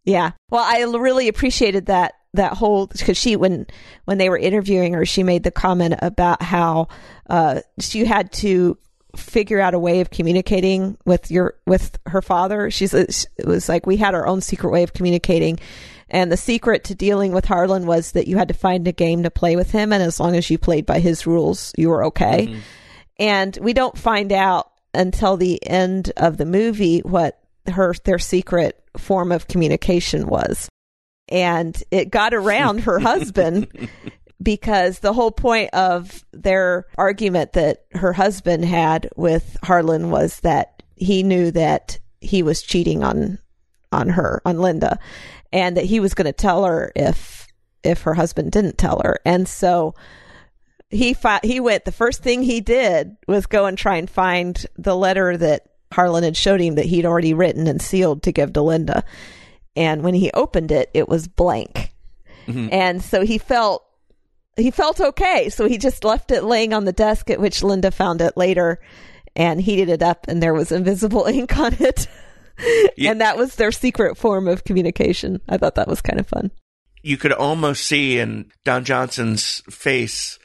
[0.03, 0.31] Yeah.
[0.49, 3.67] Well, I really appreciated that that whole because she when
[4.05, 6.87] when they were interviewing her, she made the comment about how
[7.29, 8.77] uh, she had to
[9.15, 12.71] figure out a way of communicating with your with her father.
[12.71, 15.59] She's it was like we had our own secret way of communicating.
[16.13, 19.23] And the secret to dealing with Harlan was that you had to find a game
[19.23, 22.03] to play with him, and as long as you played by his rules, you were
[22.05, 22.57] okay.
[23.17, 28.81] And we don't find out until the end of the movie what her their secret
[28.97, 30.69] form of communication was.
[31.29, 33.67] And it got around her husband
[34.41, 40.83] because the whole point of their argument that her husband had with Harlan was that
[40.95, 43.39] he knew that he was cheating on
[43.93, 44.99] on her, on Linda,
[45.51, 47.47] and that he was going to tell her if
[47.83, 49.19] if her husband didn't tell her.
[49.25, 49.95] And so
[50.89, 54.65] he fi- he went the first thing he did was go and try and find
[54.77, 58.53] the letter that Harlan had showed him that he'd already written and sealed to give
[58.53, 59.03] to Linda.
[59.75, 61.93] And when he opened it, it was blank.
[62.47, 62.69] Mm-hmm.
[62.71, 63.85] And so he felt
[64.57, 65.49] he felt okay.
[65.49, 68.79] So he just left it laying on the desk at which Linda found it later
[69.35, 72.07] and heated it up and there was invisible ink on it.
[72.95, 73.11] Yeah.
[73.11, 75.41] and that was their secret form of communication.
[75.49, 76.51] I thought that was kind of fun.
[77.01, 80.37] you could almost see in Don Johnson's face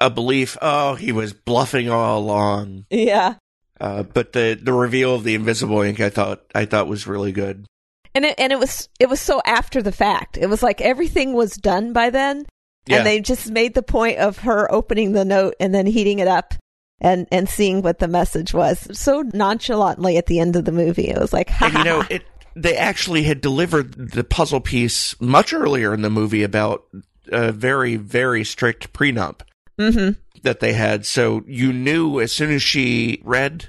[0.00, 2.84] a belief, oh, he was bluffing all along.
[2.90, 3.36] Yeah.
[3.80, 7.32] Uh, but the, the reveal of the invisible ink, I thought, I thought was really
[7.32, 7.66] good.
[8.14, 10.38] And it and it was it was so after the fact.
[10.38, 12.46] It was like everything was done by then.
[12.86, 12.98] Yeah.
[12.98, 16.26] And they just made the point of her opening the note and then heating it
[16.26, 16.54] up
[17.00, 21.08] and and seeing what the message was so nonchalantly at the end of the movie.
[21.08, 22.24] It was like, ha, And you know, it,
[22.56, 26.84] they actually had delivered the puzzle piece much earlier in the movie about
[27.30, 29.42] a very, very strict prenup
[29.78, 30.16] Mhm.
[30.42, 31.04] That they had.
[31.06, 33.68] So you knew as soon as she read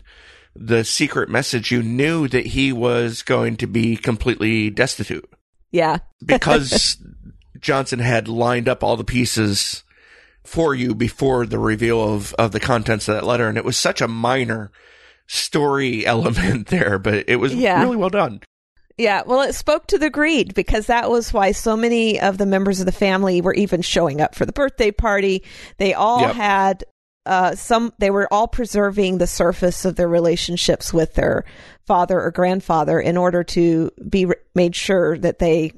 [0.56, 5.30] the secret message, you knew that he was going to be completely destitute.
[5.72, 6.98] yeah, because
[7.60, 9.84] Johnson had lined up all the pieces
[10.44, 13.48] for you before the reveal of, of the contents of that letter.
[13.48, 14.72] And it was such a minor
[15.28, 17.82] story element there, but it was Yeah.
[17.84, 18.42] really well done.
[19.00, 19.24] Yeah.
[19.26, 22.80] Well, it spoke to the greed because that was why so many of the members
[22.80, 25.44] of the family were even showing up for the birthday party.
[25.78, 26.36] They all Yep.
[26.36, 26.84] had
[27.26, 27.94] uh, some.
[28.00, 31.46] They were all preserving the surface of their relationships with their
[31.88, 35.72] father or grandfather in order to be re- made sure that they,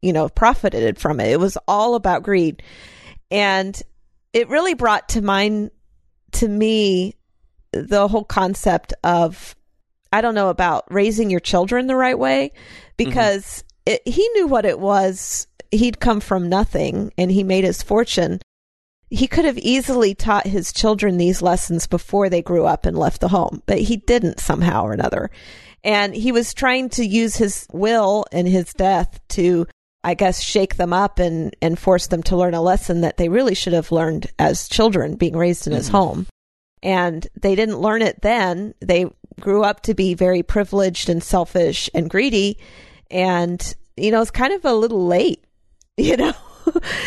[0.00, 1.28] you know, profited from it.
[1.30, 2.62] It was all about greed,
[3.30, 3.80] and
[4.32, 5.70] it really brought to mind
[6.32, 7.16] to me
[7.72, 9.56] the whole concept of
[10.12, 12.52] I don't know about raising your children the right way
[12.96, 15.46] because it, he knew what it was.
[15.70, 18.40] He'd come from nothing and he made his fortune.
[19.08, 23.20] He could have easily taught his children these lessons before they grew up and left
[23.20, 25.30] the home, but he didn't somehow or another.
[25.82, 29.66] And he was trying to use his will and his death to,
[30.04, 33.28] I guess, shake them up and, and force them to learn a lesson that they
[33.28, 35.96] really should have learned as children being raised in his mm-hmm.
[35.96, 36.26] home
[36.82, 38.74] and they didn't learn it then.
[38.80, 39.06] They
[39.42, 42.58] grew up to be very privileged and selfish and greedy.
[43.10, 45.44] And, you know, it's kind of a little late,
[45.98, 46.32] you know,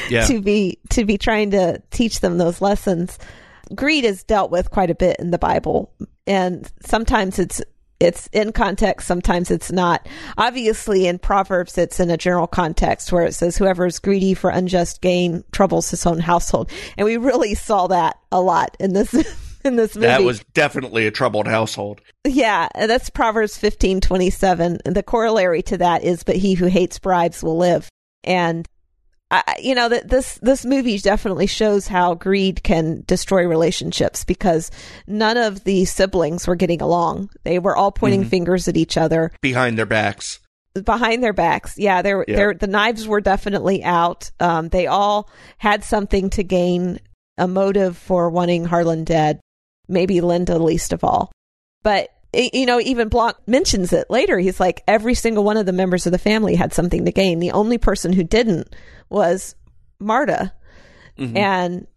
[0.09, 0.25] Yeah.
[0.27, 3.17] to be, to be trying to teach them those lessons.
[3.73, 5.91] Greed is dealt with quite a bit in the Bible.
[6.27, 7.61] And sometimes it's,
[7.99, 9.07] it's in context.
[9.07, 10.05] Sometimes it's not.
[10.37, 14.49] Obviously, in Proverbs, it's in a general context where it says, whoever is greedy for
[14.49, 16.69] unjust gain troubles his own household.
[16.97, 19.15] And we really saw that a lot in this.
[19.71, 20.07] in this movie.
[20.07, 22.01] That was definitely a troubled household.
[22.25, 24.79] Yeah, that's Proverbs fifteen twenty seven.
[24.85, 27.89] The corollary to that is, "But he who hates bribes will live."
[28.23, 28.67] And
[29.31, 34.69] I, you know that this this movie definitely shows how greed can destroy relationships because
[35.07, 37.31] none of the siblings were getting along.
[37.43, 38.29] They were all pointing mm-hmm.
[38.29, 40.39] fingers at each other behind their backs.
[40.83, 42.01] Behind their backs, yeah.
[42.01, 42.51] There, yeah.
[42.59, 44.29] the knives were definitely out.
[44.41, 46.99] Um, they all had something to gain,
[47.37, 49.39] a motive for wanting Harlan dead.
[49.87, 51.31] Maybe Linda least of all,
[51.83, 54.37] but you know, even Blanc mentions it later.
[54.37, 57.39] He's like, every single one of the members of the family had something to gain.
[57.39, 58.75] The only person who didn't
[59.09, 59.55] was
[59.99, 60.51] Marta.
[61.17, 61.37] Mm-hmm.
[61.37, 61.87] And,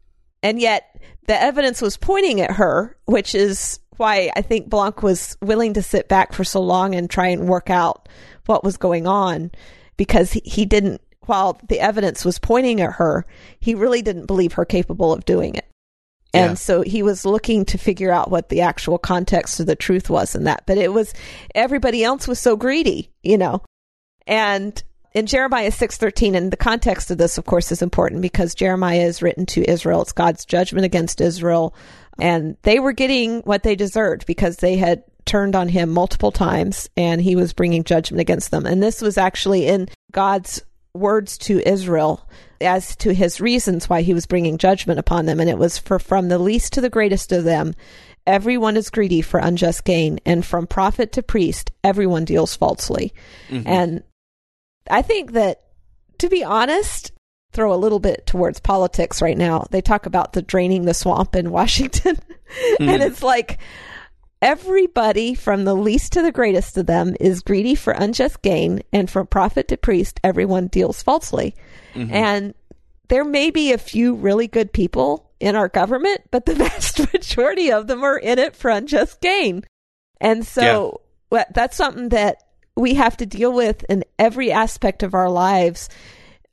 [0.43, 5.37] and yet the evidence was pointing at her, which is why I think Blanc was
[5.43, 8.09] willing to sit back for so long and try and work out
[8.47, 9.51] what was going on
[9.97, 13.27] because he, he didn't, while the evidence was pointing at her,
[13.59, 15.67] he really didn't believe her capable of doing it.
[16.35, 16.55] And yeah.
[16.55, 20.35] so he was looking to figure out what the actual context of the truth was
[20.35, 20.65] in that.
[20.67, 21.15] But it was
[21.55, 23.63] everybody else was so greedy, you know.
[24.27, 24.83] And
[25.15, 29.23] in Jeremiah 6:13 and the context of this of course is important because Jeremiah is
[29.23, 30.03] written to Israel.
[30.03, 31.75] It's God's judgment against Israel
[32.19, 36.89] and they were getting what they deserved because they had turned on him multiple times
[36.97, 38.67] and he was bringing judgment against them.
[38.67, 40.63] And this was actually in God's
[40.95, 42.29] words to Israel
[42.61, 45.41] as to his reasons why he was bringing judgment upon them.
[45.41, 47.75] And it was for from the least to the greatest of them,
[48.27, 50.21] everyone is greedy for unjust gain.
[50.27, 53.13] And from prophet to priest, everyone deals falsely.
[53.49, 53.69] Mm-hmm.
[53.69, 54.03] And
[54.91, 55.63] I think that,
[56.19, 57.13] to be honest,
[57.53, 59.67] throw a little bit towards politics right now.
[59.71, 62.17] They talk about the draining the swamp in Washington.
[62.17, 62.83] Mm-hmm.
[62.89, 63.59] and it's like,
[64.41, 69.11] Everybody from the least to the greatest of them is greedy for unjust gain, and
[69.11, 71.57] from prophet to priest, everyone deals falsely.
[71.95, 72.15] Mm-hmm.
[72.15, 72.55] And
[73.09, 77.73] there may be a few really good people in our government, but the vast majority
[77.73, 79.65] of them are in it for unjust gain.
[80.21, 81.01] And so
[81.33, 81.45] yeah.
[81.53, 82.45] that's something that
[82.77, 85.89] we have to deal with in every aspect of our lives,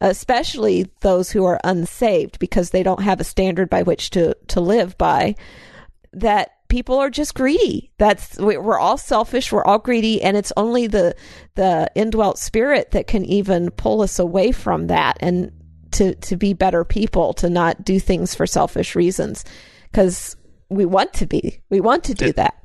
[0.01, 4.59] especially those who are unsaved because they don't have a standard by which to, to
[4.59, 5.35] live by.
[6.13, 7.91] That people are just greedy.
[7.97, 9.51] That's we're all selfish.
[9.51, 11.15] We're all greedy, and it's only the
[11.55, 15.51] the indwelt spirit that can even pull us away from that and
[15.91, 19.45] to to be better people, to not do things for selfish reasons,
[19.91, 20.35] because
[20.69, 21.61] we want to be.
[21.69, 22.55] We want to do that.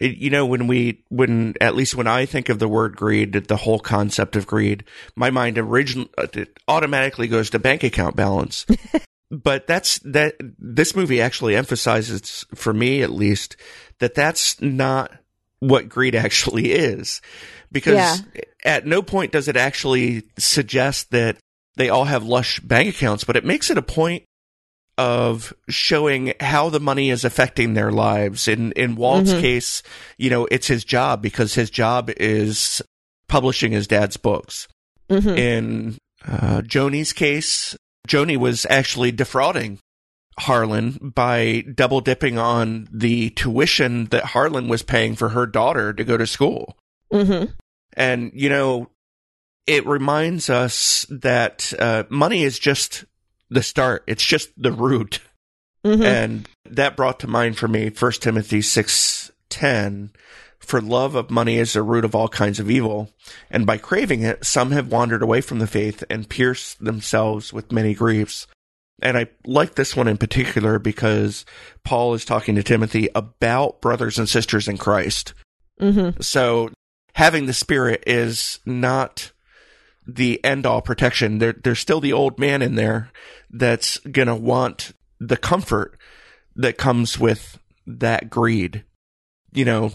[0.00, 3.32] It, you know, when we, when, at least when I think of the word greed,
[3.32, 4.84] the whole concept of greed,
[5.14, 6.26] my mind originally, uh,
[6.66, 8.66] automatically goes to bank account balance.
[9.42, 13.56] but that's that this movie actually emphasizes for me at least
[13.98, 15.10] that that's not
[15.60, 17.20] what greed actually is
[17.72, 18.42] because yeah.
[18.64, 21.36] at no point does it actually suggest that
[21.76, 24.24] they all have lush bank accounts but it makes it a point
[24.96, 29.40] of showing how the money is affecting their lives in in Walt's mm-hmm.
[29.40, 29.82] case
[30.18, 32.80] you know it's his job because his job is
[33.26, 34.68] publishing his dad's books
[35.10, 35.30] mm-hmm.
[35.30, 37.76] in uh, Joni's case
[38.08, 39.78] Joni was actually defrauding
[40.38, 46.04] Harlan by double dipping on the tuition that Harlan was paying for her daughter to
[46.04, 46.76] go to school.
[47.12, 47.52] Mm-hmm.
[47.94, 48.90] And, you know,
[49.66, 53.04] it reminds us that uh, money is just
[53.48, 55.20] the start, it's just the root.
[55.84, 56.02] Mm-hmm.
[56.02, 60.10] And that brought to mind for me 1 Timothy 6 10
[60.64, 63.10] for love of money is the root of all kinds of evil,
[63.50, 67.72] and by craving it, some have wandered away from the faith and pierced themselves with
[67.72, 68.46] many griefs.
[69.02, 71.44] And I like this one in particular because
[71.84, 75.34] Paul is talking to Timothy about brothers and sisters in Christ.
[75.80, 76.20] Mm-hmm.
[76.20, 76.70] So
[77.14, 79.32] having the Spirit is not
[80.06, 81.38] the end all protection.
[81.38, 83.10] There, there's still the old man in there
[83.50, 85.98] that's going to want the comfort
[86.56, 88.84] that comes with that greed.
[89.52, 89.92] You know,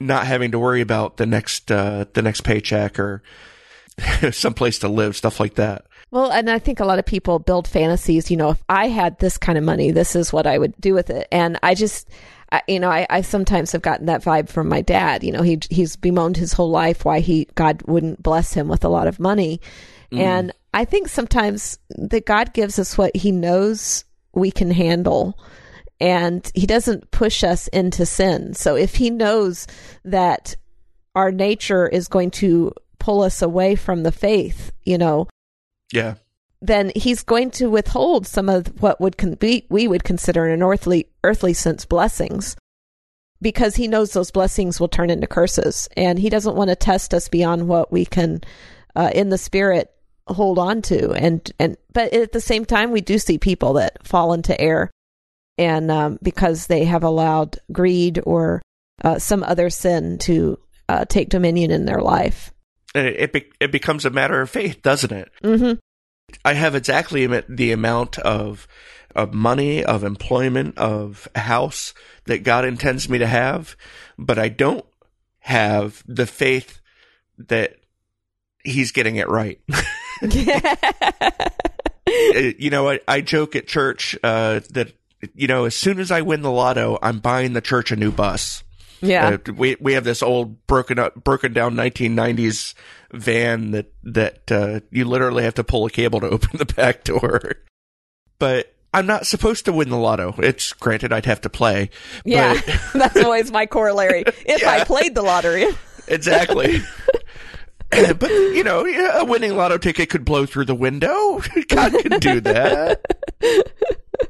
[0.00, 3.22] not having to worry about the next uh, the next paycheck or
[4.32, 5.86] some place to live, stuff like that.
[6.10, 8.30] Well, and I think a lot of people build fantasies.
[8.30, 10.94] You know, if I had this kind of money, this is what I would do
[10.94, 11.26] with it.
[11.32, 12.08] And I just,
[12.52, 15.24] I, you know, I, I sometimes have gotten that vibe from my dad.
[15.24, 18.84] You know, he he's bemoaned his whole life why he God wouldn't bless him with
[18.84, 19.60] a lot of money,
[20.12, 20.20] mm.
[20.20, 25.38] and I think sometimes that God gives us what He knows we can handle
[26.04, 28.52] and he doesn't push us into sin.
[28.52, 29.66] So if he knows
[30.04, 30.54] that
[31.14, 35.28] our nature is going to pull us away from the faith, you know,
[35.94, 36.16] yeah,
[36.60, 40.52] then he's going to withhold some of what would con- be we would consider in
[40.52, 42.54] an earthly earthly sense blessings
[43.40, 47.14] because he knows those blessings will turn into curses and he doesn't want to test
[47.14, 48.42] us beyond what we can
[48.94, 49.90] uh, in the spirit
[50.26, 51.12] hold on to.
[51.12, 54.90] And and but at the same time we do see people that fall into error
[55.58, 58.62] and um, because they have allowed greed or
[59.02, 62.52] uh, some other sin to uh, take dominion in their life
[62.94, 65.30] And it it, be- it becomes a matter of faith, doesn't it?
[65.42, 65.72] hmm
[66.44, 68.66] I have exactly the amount of
[69.14, 71.94] of money, of employment, of house
[72.24, 73.76] that God intends me to have,
[74.18, 74.84] but I don't
[75.40, 76.80] have the faith
[77.38, 77.76] that
[78.64, 79.60] He's getting it right.
[82.58, 84.92] You know, I, I joke at church uh, that
[85.34, 88.10] you know, as soon as I win the lotto, I'm buying the church a new
[88.10, 88.62] bus.
[89.00, 92.74] yeah Uh, we we have this old broken up, broken down 1990s
[93.12, 97.04] van that that uh, you literally have to pull a cable to open the back
[97.04, 97.52] door.
[98.38, 100.34] But I'm not supposed to win the lotto.
[100.38, 101.90] It's granted I'd have to play.
[102.24, 105.66] yeah But that's always my corollary if i played the lottery
[106.08, 106.80] exactly.
[107.90, 111.40] but you know, yeah, a winning lotto ticket could blow through the window.
[111.68, 113.00] God can do that.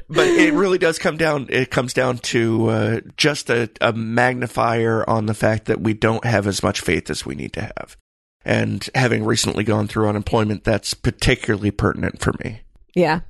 [0.08, 1.46] But it really does come down.
[1.50, 6.24] It comes down to uh, just a, a magnifier on the fact that we don't
[6.24, 7.96] have as much faith as we need to have.
[8.44, 12.60] And having recently gone through unemployment, that's particularly pertinent for me.
[12.94, 13.20] Yeah.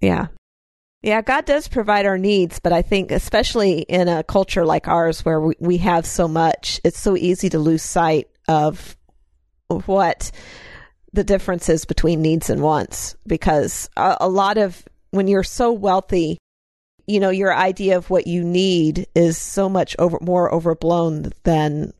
[0.00, 0.28] Yeah.
[1.02, 5.22] Yeah, God does provide our needs, but I think especially in a culture like ours
[5.22, 8.96] where we, we have so much, it's so easy to lose sight of
[9.68, 10.30] what
[11.12, 14.82] the difference is between needs and wants because a, a lot of
[15.14, 16.38] when you're so wealthy,
[17.06, 21.92] you know, your idea of what you need is so much over more overblown than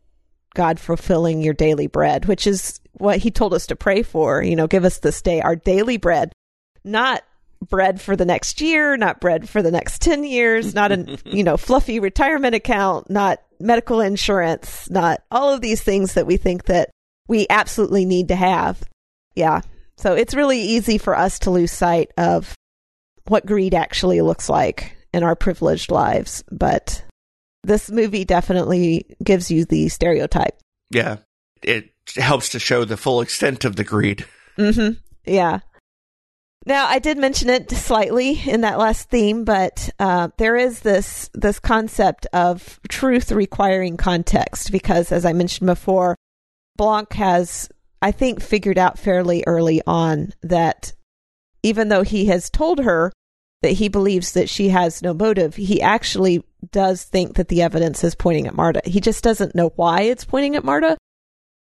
[0.55, 4.43] God fulfilling your daily bread, which is what he told us to pray for.
[4.43, 6.33] You know, give us this day our daily bread,
[6.85, 7.23] not
[7.69, 11.45] bread for the next year, not bread for the next 10 years, not a, you
[11.45, 16.65] know, fluffy retirement account, not medical insurance, not all of these things that we think
[16.65, 16.91] that
[17.29, 18.83] we absolutely need to have.
[19.35, 19.62] Yeah.
[19.97, 22.55] So it's really easy for us to lose sight of
[23.27, 26.45] what greed actually looks like in our privileged lives.
[26.51, 27.05] But
[27.62, 30.59] this movie definitely gives you the stereotype.
[30.91, 31.18] Yeah,
[31.62, 34.27] it helps to show the full extent of the greed.
[34.59, 34.95] Mm-hmm.
[35.25, 35.61] Yeah.
[36.66, 41.29] Now I did mention it slightly in that last theme, but uh, there is this
[41.35, 46.16] this concept of truth requiring context because, as I mentioned before,
[46.77, 47.68] Blanc has,
[48.01, 50.95] I think, figured out fairly early on that
[51.65, 53.11] even though he has told her
[53.62, 58.05] that he believes that she has no motive, he actually does think that the evidence
[58.05, 58.83] is pointing at Marta.
[58.85, 60.99] He just doesn't know why it's pointing at Marta.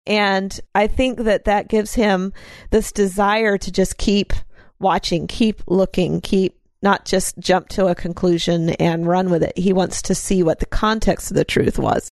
[0.07, 2.33] And I think that that gives him
[2.71, 4.33] this desire to just keep
[4.79, 9.57] watching, keep looking, keep not just jump to a conclusion and run with it.
[9.59, 12.09] He wants to see what the context of the truth was.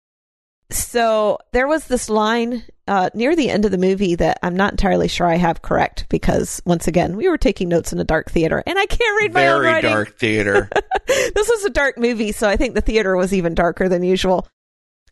[0.70, 4.74] So there was this line uh, near the end of the movie that I'm not
[4.74, 8.30] entirely sure I have correct because once again we were taking notes in a dark
[8.30, 9.91] theater and I can't read my own Very writing.
[9.91, 10.70] dark theater.
[11.07, 14.47] this was a dark movie, so I think the theater was even darker than usual.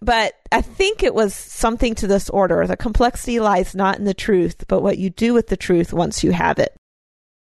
[0.02, 2.68] But I think it was something to this order.
[2.68, 6.22] The complexity lies not in the truth, but what you do with the truth once
[6.22, 6.76] you have it.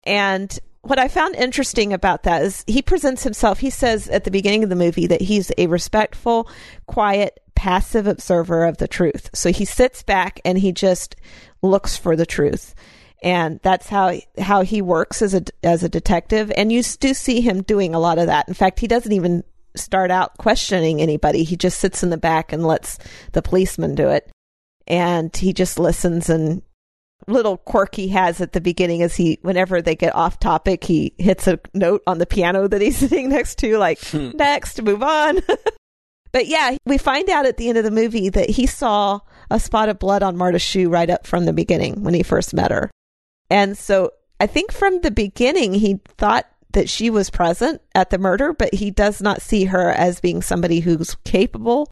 [0.03, 4.31] And what I found interesting about that is he presents himself, he says at the
[4.31, 6.49] beginning of the movie that he's a respectful,
[6.87, 9.29] quiet, passive observer of the truth.
[9.33, 11.15] So he sits back and he just
[11.61, 12.73] looks for the truth.
[13.21, 17.41] And that's how how he works as a as a detective and you do see
[17.41, 18.47] him doing a lot of that.
[18.47, 19.43] In fact, he doesn't even
[19.75, 21.43] start out questioning anybody.
[21.43, 22.97] He just sits in the back and lets
[23.33, 24.31] the policeman do it.
[24.87, 26.61] And he just listens and
[27.27, 31.13] little quirk he has at the beginning is he whenever they get off topic he
[31.17, 34.31] hits a note on the piano that he's sitting next to like hmm.
[34.35, 35.39] next move on.
[36.31, 39.59] But yeah we find out at the end of the movie that he saw a
[39.59, 42.69] spot of blood on marta's shoe right up from the beginning when he first met
[42.69, 42.91] her.
[43.49, 48.19] And so i think from the beginning he thought that she was present at the
[48.19, 51.89] murder but he does not see her as being somebody who's capable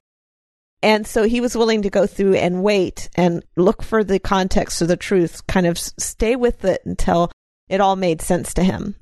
[0.83, 4.81] and so he was willing to go through and wait and look for the context
[4.81, 7.31] of the truth, kind of stay with it until
[7.67, 8.95] it all made sense to him.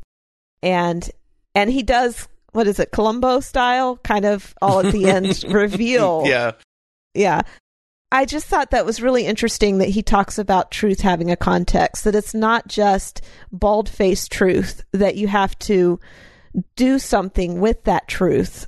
[0.62, 1.10] And
[1.54, 6.24] and he does what is it, Columbo style, kind of all at the end reveal.
[6.26, 6.54] yeah.
[7.14, 7.42] Yeah.
[8.12, 12.06] I just thought that was really interesting that he talks about truth having a context,
[12.06, 13.22] that it's not just
[13.52, 16.00] bald faced truth, that you have to
[16.78, 18.68] do something with that truth,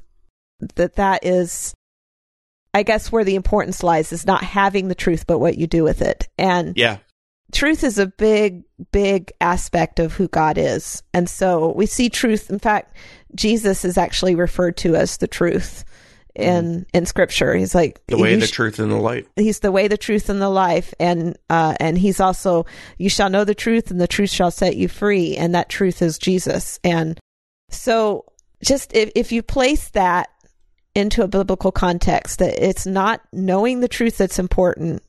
[0.75, 1.73] that that is
[2.73, 5.83] I guess where the importance lies is not having the truth, but what you do
[5.83, 6.27] with it.
[6.37, 6.97] And Yeah.
[7.51, 11.01] truth is a big, big aspect of who God is.
[11.13, 12.49] And so we see truth.
[12.49, 12.95] In fact,
[13.35, 15.83] Jesus is actually referred to as the truth
[16.35, 17.55] in in scripture.
[17.55, 19.25] He's like The way, the sh- truth, and the light.
[19.37, 22.67] he's the way, the truth, and the life, and uh, and he's also
[22.99, 26.01] you shall know the truth, and the truth shall set you free, and that truth
[26.03, 26.79] is Jesus.
[26.83, 27.19] And
[27.71, 28.25] so,
[28.63, 30.29] just if if you place that
[30.97, 35.03] into a biblical context, that it's not knowing the truth that's important,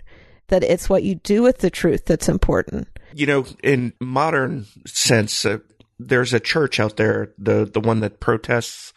[0.48, 2.86] that it's what you do with the truth that's important.
[3.14, 5.58] You know, in modern sense, uh,
[5.98, 8.92] there's a church out there, the the one that protests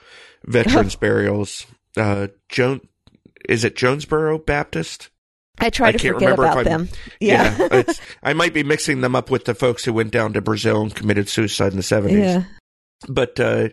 [0.45, 1.65] veterans burials.
[1.95, 2.81] Uh, Joan,
[3.47, 5.09] is it Jonesboro Baptist?
[5.59, 6.89] I try I to can't forget remember about them.
[7.21, 10.41] Yeah, it's, I might be mixing them up with the folks who went down to
[10.41, 12.11] Brazil and committed suicide in the 70s.
[12.11, 12.43] yeah.
[13.07, 13.69] But uh,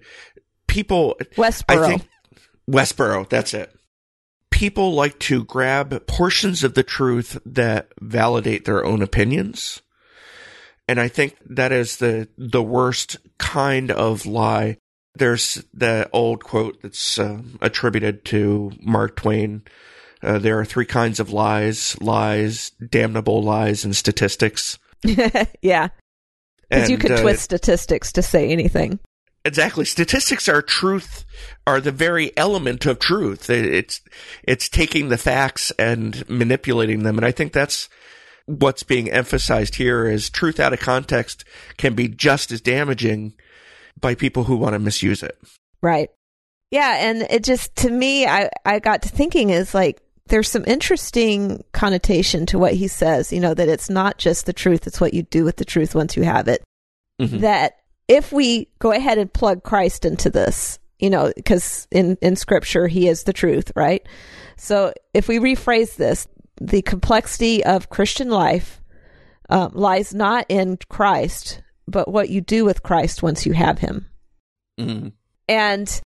[0.66, 1.84] people, Westboro.
[1.84, 2.08] I think
[2.68, 3.74] Westboro, that's it.
[4.50, 9.82] People like to grab portions of the truth that validate their own opinions.
[10.86, 14.78] And I think that is the the worst kind of lie.
[15.14, 19.62] There's the old quote that's uh, attributed to Mark Twain.
[20.22, 24.78] Uh, there are three kinds of lies: lies, damnable lies, and statistics.
[25.62, 25.88] yeah,
[26.70, 28.98] because you could uh, twist statistics to say anything.
[29.48, 29.84] Exactly.
[29.84, 31.24] Statistics are truth,
[31.66, 33.50] are the very element of truth.
[33.50, 34.00] It's,
[34.44, 37.16] it's taking the facts and manipulating them.
[37.16, 37.88] And I think that's
[38.46, 41.44] what's being emphasized here is truth out of context
[41.76, 43.34] can be just as damaging
[44.00, 45.38] by people who want to misuse it.
[45.82, 46.10] Right.
[46.70, 50.64] Yeah, and it just to me I I got to thinking is like there's some
[50.66, 55.00] interesting connotation to what he says, you know, that it's not just the truth, it's
[55.00, 56.62] what you do with the truth once you have it.
[57.20, 57.40] Mhm.
[57.40, 57.77] That
[58.08, 62.88] if we go ahead and plug Christ into this, you know, because in in scripture
[62.88, 64.06] he is the truth, right?
[64.56, 66.26] So if we rephrase this,
[66.60, 68.82] the complexity of Christian life
[69.50, 74.06] um, lies not in Christ, but what you do with Christ once you have him.
[74.78, 75.12] Mhm.
[75.48, 76.00] And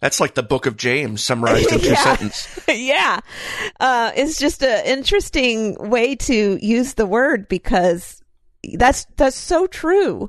[0.00, 2.02] That's like the book of James summarized in two Yeah.
[2.02, 2.64] sentences.
[2.68, 3.20] yeah.
[3.78, 8.20] Uh, it's just an interesting way to use the word because
[8.74, 10.28] that's that's so true.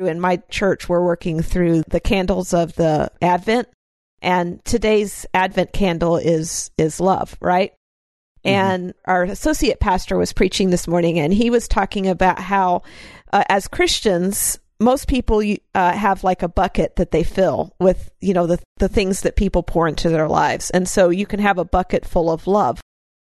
[0.00, 3.68] In my church, we're working through the candles of the Advent,
[4.22, 7.74] and today's Advent candle is is love, right?
[8.42, 12.82] And our associate pastor was preaching this morning, and he was talking about how,
[13.30, 15.42] uh, as Christians, most people
[15.74, 19.36] uh, have like a bucket that they fill with, you know, the the things that
[19.36, 22.80] people pour into their lives, and so you can have a bucket full of love,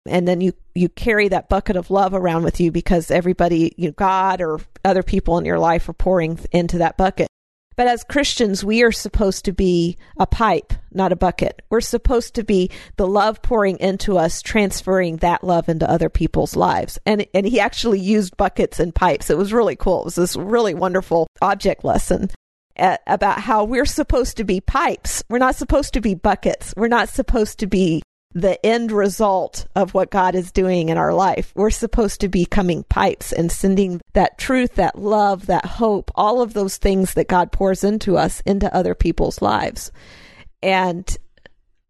[0.06, 3.88] and then you you carry that bucket of love around with you because everybody, you
[3.88, 7.28] know, God or other people in your life are pouring into that bucket.
[7.76, 11.62] But as Christians, we are supposed to be a pipe, not a bucket.
[11.70, 16.54] We're supposed to be the love pouring into us, transferring that love into other people's
[16.54, 16.98] lives.
[17.04, 19.30] And and he actually used buckets and pipes.
[19.30, 20.02] It was really cool.
[20.02, 22.30] It was this really wonderful object lesson
[22.76, 25.22] about how we're supposed to be pipes.
[25.28, 26.74] We're not supposed to be buckets.
[26.76, 28.02] We're not supposed to be
[28.34, 31.52] the end result of what God is doing in our life.
[31.54, 36.42] We're supposed to be coming pipes and sending that truth, that love, that hope, all
[36.42, 39.92] of those things that God pours into us into other people's lives.
[40.62, 41.16] And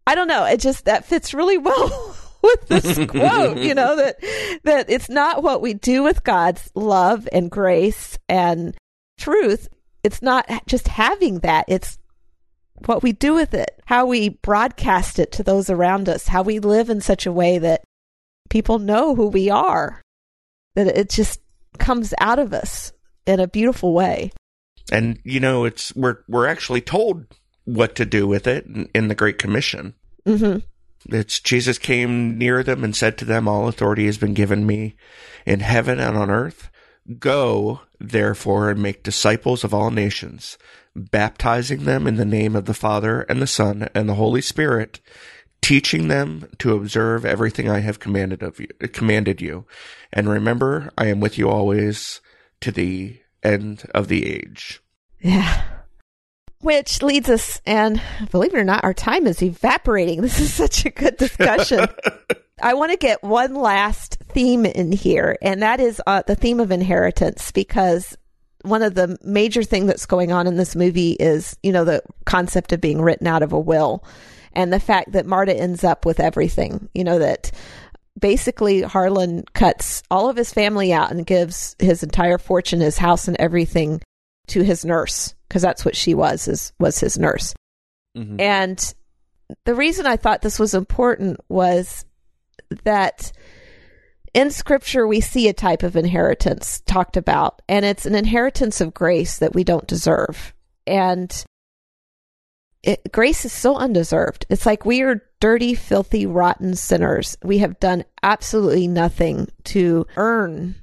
[0.06, 4.16] I don't know, it just that fits really well with this quote, you know, that
[4.64, 8.76] that it's not what we do with God's love and grace and
[9.18, 9.68] truth.
[10.02, 11.64] It's not just having that.
[11.68, 11.98] It's
[12.86, 16.58] what we do with it, how we broadcast it to those around us, how we
[16.58, 17.84] live in such a way that
[18.50, 20.02] people know who we are,
[20.74, 21.40] that it just
[21.78, 22.92] comes out of us
[23.26, 24.30] in a beautiful way.
[24.92, 27.26] And you know, it's we're we're actually told
[27.64, 29.94] what to do with it in, in the Great Commission.
[30.26, 30.58] hmm
[31.06, 34.94] It's Jesus came near them and said to them, All authority has been given me
[35.46, 36.70] in heaven and on earth.
[37.18, 40.56] Go, therefore, and make disciples of all nations,
[40.96, 45.00] baptizing them in the name of the Father and the Son and the Holy Spirit,
[45.60, 49.66] teaching them to observe everything I have commanded of you, commanded you.
[50.12, 52.20] And remember, I am with you always
[52.60, 54.80] to the end of the age.
[55.20, 55.62] Yeah.
[56.64, 58.00] Which leads us, and
[58.30, 60.22] believe it or not, our time is evaporating.
[60.22, 61.86] This is such a good discussion.
[62.62, 66.60] I want to get one last theme in here, and that is uh, the theme
[66.60, 68.16] of inheritance, because
[68.62, 72.02] one of the major thing that's going on in this movie is, you know, the
[72.24, 74.02] concept of being written out of a will,
[74.54, 76.88] and the fact that Marta ends up with everything.
[76.94, 77.50] You know that
[78.18, 83.28] basically Harlan cuts all of his family out and gives his entire fortune, his house,
[83.28, 84.00] and everything
[84.46, 87.54] to his nurse because that's what she was is was his nurse.
[88.18, 88.40] Mhm.
[88.40, 88.94] And
[89.64, 92.04] the reason I thought this was important was
[92.82, 93.30] that
[94.34, 98.94] in scripture we see a type of inheritance talked about and it's an inheritance of
[98.94, 100.52] grace that we don't deserve.
[100.88, 101.32] And
[102.82, 104.46] it, grace is so undeserved.
[104.50, 107.36] It's like we are dirty, filthy, rotten sinners.
[107.44, 110.74] We have done absolutely nothing to earn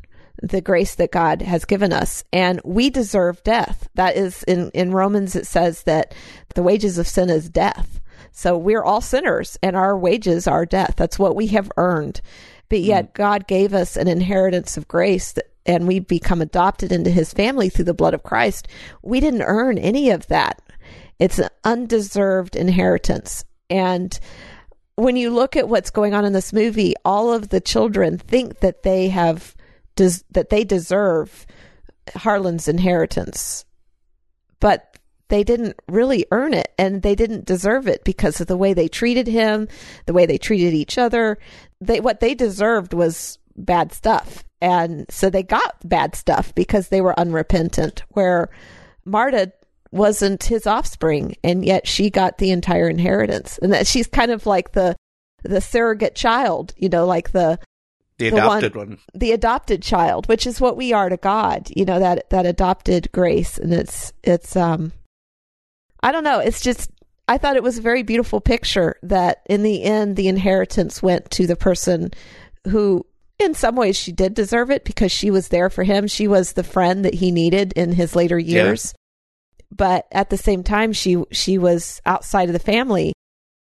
[0.41, 2.23] the grace that God has given us.
[2.33, 3.87] And we deserve death.
[3.95, 6.13] That is in, in Romans, it says that
[6.55, 8.01] the wages of sin is death.
[8.31, 10.95] So we're all sinners and our wages are death.
[10.97, 12.21] That's what we have earned.
[12.69, 13.13] But yet mm.
[13.13, 17.69] God gave us an inheritance of grace that, and we become adopted into his family
[17.69, 18.67] through the blood of Christ.
[19.03, 20.61] We didn't earn any of that.
[21.19, 23.45] It's an undeserved inheritance.
[23.69, 24.17] And
[24.95, 28.59] when you look at what's going on in this movie, all of the children think
[28.61, 29.55] that they have
[30.01, 31.45] des- that they deserve
[32.15, 33.65] Harlan's inheritance.
[34.59, 34.97] But
[35.29, 38.87] they didn't really earn it and they didn't deserve it because of the way they
[38.87, 39.67] treated him,
[40.05, 41.37] the way they treated each other.
[41.79, 44.43] They what they deserved was bad stuff.
[44.61, 48.49] And so they got bad stuff because they were unrepentant where
[49.05, 49.53] Marta
[49.91, 53.57] wasn't his offspring and yet she got the entire inheritance.
[53.59, 54.95] And that she's kind of like the
[55.43, 57.57] the surrogate child, you know, like the
[58.29, 58.97] The The one- adopted one.
[59.13, 63.11] the adopted child, which is what we are to God, you know, that that adopted
[63.11, 64.91] grace and it's it's um
[66.03, 66.89] I don't know, it's just
[67.27, 71.29] I thought it was a very beautiful picture that in the end the inheritance went
[71.31, 72.11] to the person
[72.67, 73.05] who
[73.39, 76.07] in some ways she did deserve it because she was there for him.
[76.07, 78.65] She was the friend that he needed in his later Yeah.
[78.65, 78.93] years.
[79.75, 83.13] But at the same time she she was outside of the family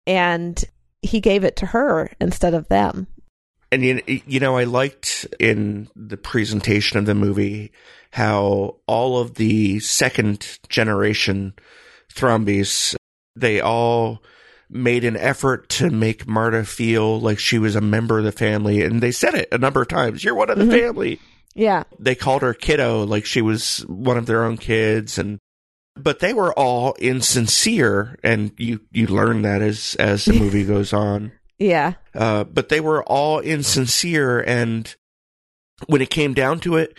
[0.06, 0.62] and
[1.02, 3.06] he gave it to her instead of them.
[3.72, 7.72] And you, you know, I liked in the presentation of the movie
[8.12, 11.54] how all of the second generation
[12.12, 12.96] Thrombeys,
[13.36, 14.22] they all
[14.68, 18.82] made an effort to make Marta feel like she was a member of the family.
[18.82, 20.24] And they said it a number of times.
[20.24, 20.80] You're one of the Mhm.
[20.80, 21.20] family.
[21.54, 21.84] Yeah.
[21.98, 25.18] They called her kiddo like she was one of their own kids.
[25.18, 25.38] And,
[25.96, 28.16] but they were all insincere.
[28.22, 31.92] And you, you learn that as, as the movie goes on Yeah.
[32.14, 34.40] uh, but they were all insincere.
[34.40, 34.92] And
[35.86, 36.96] when it came down to it,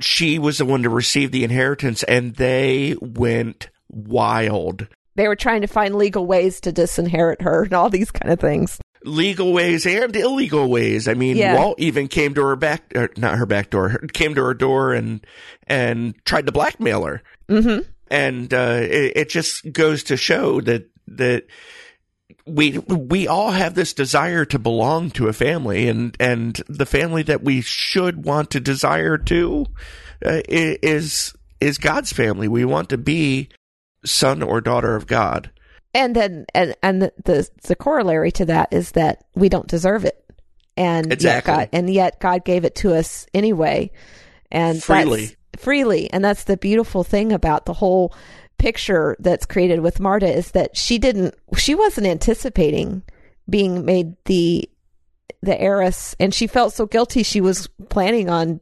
[0.00, 4.86] she was the one to receive the inheritance, and they went wild.
[5.16, 8.38] they were trying to find legal ways to disinherit her and all these kind of
[8.38, 8.78] things.
[9.04, 11.08] Legal ways and illegal ways.
[11.08, 11.56] I mean, Yeah.
[11.56, 14.92] Walt even came to her back, or not her back door, came to her door
[14.94, 15.26] and
[15.66, 17.22] and tried to blackmail her.
[17.48, 17.78] hmm
[18.10, 21.44] and uh, it, it just goes to show that that
[22.48, 27.22] we we all have this desire to belong to a family, and and the family
[27.24, 29.66] that we should want to desire to
[30.24, 32.48] uh, is is God's family.
[32.48, 33.48] We want to be
[34.04, 35.50] son or daughter of God.
[35.94, 40.22] And then, and and the, the corollary to that is that we don't deserve it,
[40.76, 41.50] and Exactly.
[41.52, 43.90] yet God, and yet God gave it to us anyway,
[44.50, 45.34] and Freely.
[45.56, 48.14] freely, and that's the beautiful thing about the whole
[48.58, 53.02] picture that's created with Marta is that she didn't, she wasn't anticipating
[53.48, 54.68] being made the
[55.42, 58.60] the heiress, and she felt so guilty she was planning on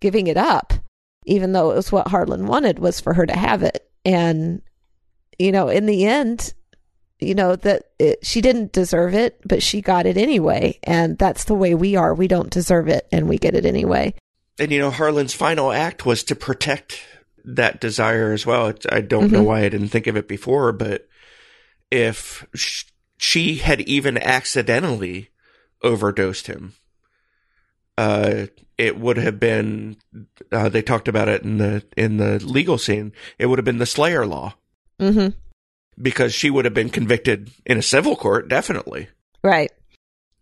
[0.00, 0.72] giving it up,
[1.24, 4.62] even though it was what Harlan wanted was for her to have it, and
[5.38, 6.52] you know, in the end,
[7.18, 11.44] you know that it, she didn't deserve it, but she got it anyway, and that's
[11.44, 12.14] the way we are.
[12.14, 14.14] We don't deserve it, and we get it anyway.
[14.58, 17.00] And you know, Harlan's final act was to protect
[17.44, 18.68] that desire as well.
[18.68, 19.46] It's- I don't know Mhm.
[19.46, 21.08] why I didn't think of it before, but
[21.90, 22.84] if sh-
[23.18, 25.30] she had even accidentally
[25.82, 26.74] overdosed him,
[27.98, 28.46] uh,
[28.78, 29.96] it would have been.
[30.50, 33.12] Uh, they talked about it in the in the legal scene.
[33.38, 34.54] It would have been the Slayer law
[34.98, 35.28] hmm
[36.00, 39.08] because she would have been convicted in a civil court, definitely.
[39.44, 39.70] Right.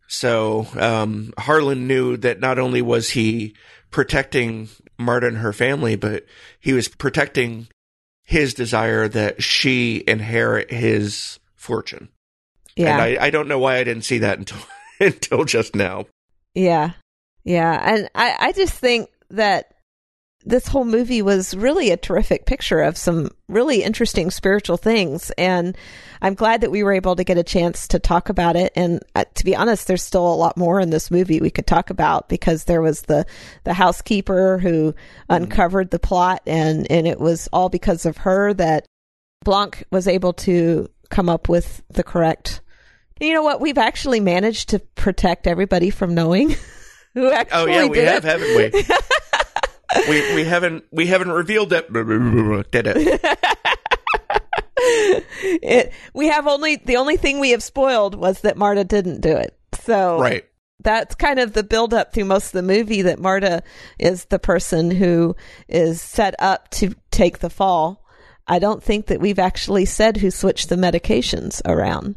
[0.07, 3.55] So um, Harlan knew that not only was he
[3.90, 4.68] protecting
[5.01, 6.24] Marta and her family, but
[6.61, 7.68] he was protecting
[8.24, 12.09] his desire that she inherit his fortune.
[12.76, 12.92] Yeah.
[12.92, 14.61] And I, I don't know why I didn't see that until
[15.01, 16.07] until just now.
[16.55, 16.92] Yeah.
[17.44, 17.80] Yeah.
[17.82, 19.74] And I, I just think that
[20.45, 25.30] this whole movie was really a terrific picture of some really interesting spiritual things.
[25.36, 25.76] And
[26.22, 28.72] I'm glad that we were able to get a chance to talk about it.
[28.74, 31.66] And uh, to be honest, there's still a lot more in this movie we could
[31.66, 33.26] talk about because there was the,
[33.64, 34.95] the housekeeper who
[35.28, 38.86] uncovered the plot and, and it was all because of her that
[39.45, 42.62] Blanc was able to come up with the correct.
[43.20, 43.61] You know what?
[43.61, 46.57] We've actually managed to protect everybody from knowing
[47.14, 48.84] who actually Oh yeah, we did have, haven't we?
[50.09, 51.92] we we haven't we haven't revealed that
[52.70, 53.20] did it.
[54.82, 55.92] it.
[56.14, 59.57] We have only the only thing we have spoiled was that Marta didn't do it.
[59.80, 60.44] So Right.
[60.82, 63.62] that's kind of the build up through most of the movie that Marta
[63.98, 65.36] is the person who
[65.68, 68.05] is set up to take the fall.
[68.46, 72.16] I don't think that we've actually said who switched the medications around.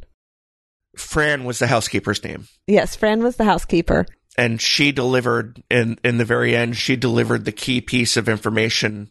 [0.97, 2.47] Fran was the housekeeper's name.
[2.67, 4.05] Yes, Fran was the housekeeper.
[4.37, 9.09] And she delivered in in the very end, she delivered the key piece of information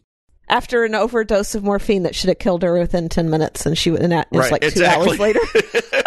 [0.49, 3.89] after an overdose of morphine that should have killed her within 10 minutes and she
[3.89, 5.07] was Right, like two exactly.
[5.11, 5.39] hours later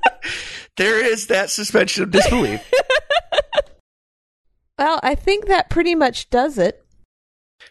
[0.78, 2.62] there is that suspension of disbelief.
[4.78, 6.82] well i think that pretty much does it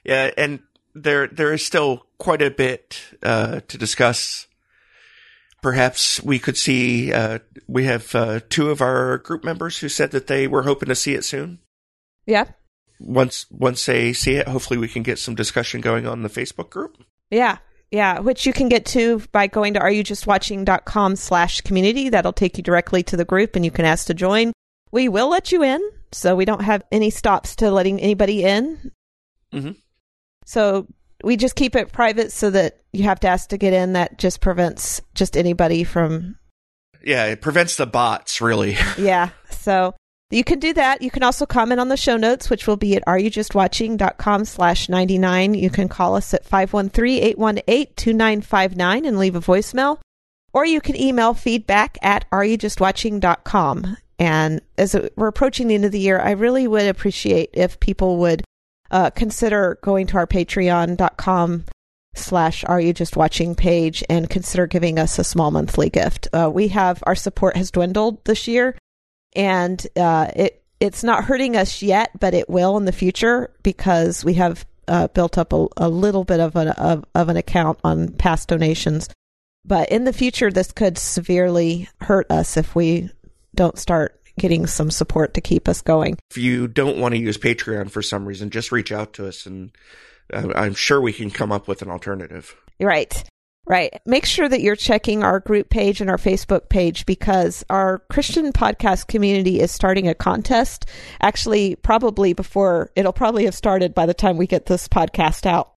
[0.03, 0.59] yeah, and
[0.95, 4.47] there there is still quite a bit uh, to discuss.
[5.61, 7.11] Perhaps we could see.
[7.13, 10.89] Uh, we have uh, two of our group members who said that they were hoping
[10.89, 11.59] to see it soon.
[12.25, 12.45] yeah
[12.99, 16.69] Once once they see it, hopefully we can get some discussion going on the Facebook
[16.69, 16.97] group.
[17.31, 17.57] yeah
[17.91, 22.63] yeah which you can get to by going to areyoujustwatching.com slash community that'll take you
[22.63, 24.53] directly to the group and you can ask to join
[24.91, 25.81] we will let you in
[26.11, 28.91] so we don't have any stops to letting anybody in
[29.53, 29.75] Mhm.
[30.45, 30.85] so
[31.23, 34.17] we just keep it private so that you have to ask to get in that
[34.17, 36.37] just prevents just anybody from
[37.03, 38.77] Yeah, it prevents the bots really.
[38.97, 39.29] yeah.
[39.49, 39.93] So
[40.31, 41.01] you can do that.
[41.01, 45.55] You can also comment on the show notes, which will be at areyoujustwatching.com slash 99.
[45.55, 49.97] You can call us at 513-818-2959 and leave a voicemail.
[50.53, 53.97] Or you can email feedback at areyoujustwatching.com.
[54.19, 58.17] And as we're approaching the end of the year, I really would appreciate if people
[58.17, 58.43] would
[58.91, 61.65] uh, consider going to our patreon.com
[62.15, 66.27] slash are you just watching page and consider giving us a small monthly gift.
[66.33, 68.77] Uh, we have our support has dwindled this year
[69.35, 74.25] and uh, it it's not hurting us yet but it will in the future because
[74.25, 77.79] we have uh, built up a, a little bit of an of, of an account
[77.83, 79.07] on past donations.
[79.65, 83.11] But in the future this could severely hurt us if we
[83.55, 87.37] don't start getting some support to keep us going if you don't want to use
[87.37, 89.71] Patreon for some reason, just reach out to us and
[90.33, 92.55] uh, I'm sure we can come up with an alternative.
[92.79, 93.23] Right.
[93.67, 93.99] Right.
[94.05, 98.51] Make sure that you're checking our group page and our Facebook page because our Christian
[98.51, 100.87] podcast community is starting a contest.
[101.21, 105.73] Actually, probably before it'll probably have started by the time we get this podcast out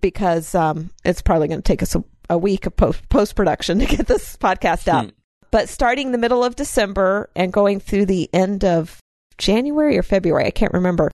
[0.00, 2.76] because um, it's probably going to take us a, a week of
[3.08, 5.04] post production to get this podcast out.
[5.06, 5.10] Hmm.
[5.50, 9.00] But starting the middle of December and going through the end of
[9.38, 11.10] January or February, I can't remember,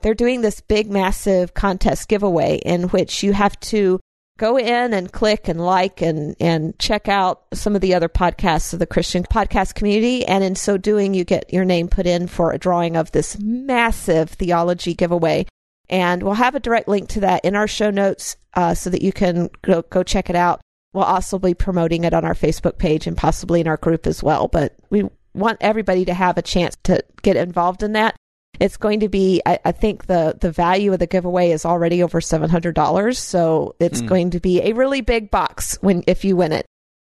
[0.00, 4.00] they're doing this big, massive contest giveaway in which you have to
[4.36, 8.72] go in and click and like and, and check out some of the other podcasts
[8.72, 10.24] of the Christian podcast community.
[10.26, 13.38] And in so doing, you get your name put in for a drawing of this
[13.38, 15.46] massive theology giveaway.
[15.88, 19.02] And we'll have a direct link to that in our show notes uh, so that
[19.02, 20.60] you can go, go check it out.
[20.94, 24.22] We'll also be promoting it on our Facebook page and possibly in our group as
[24.22, 24.48] well.
[24.48, 28.14] But we want everybody to have a chance to get involved in that.
[28.60, 32.04] It's going to be, I, I think the, the value of the giveaway is already
[32.04, 33.16] over $700.
[33.16, 34.06] So it's Hmm.
[34.06, 36.64] going to be a really big box when, if you win it.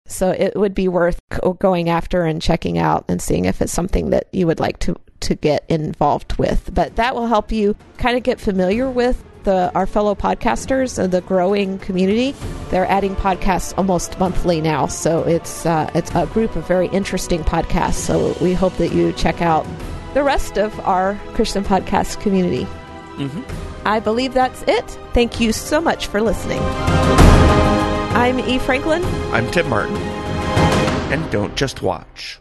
[0.07, 1.19] So it would be worth
[1.59, 4.95] going after and checking out and seeing if it's something that you would like to,
[5.21, 6.71] to get involved with.
[6.73, 11.13] But that will help you kind of get familiar with the our fellow podcasters and
[11.13, 12.35] the growing community.
[12.71, 17.45] They're adding podcasts almost monthly now, so it's uh, it's a group of very interesting
[17.45, 17.95] podcasts.
[17.95, 19.67] So we hope that you check out
[20.15, 22.65] the rest of our Christian podcast community.
[23.17, 23.87] Mm-hmm.
[23.87, 24.85] I believe that's it.
[25.13, 26.61] Thank you so much for listening.
[28.15, 28.59] I'm E.
[28.59, 29.05] Franklin.
[29.33, 29.97] I'm Tim Martin.
[31.13, 32.41] And don't just watch.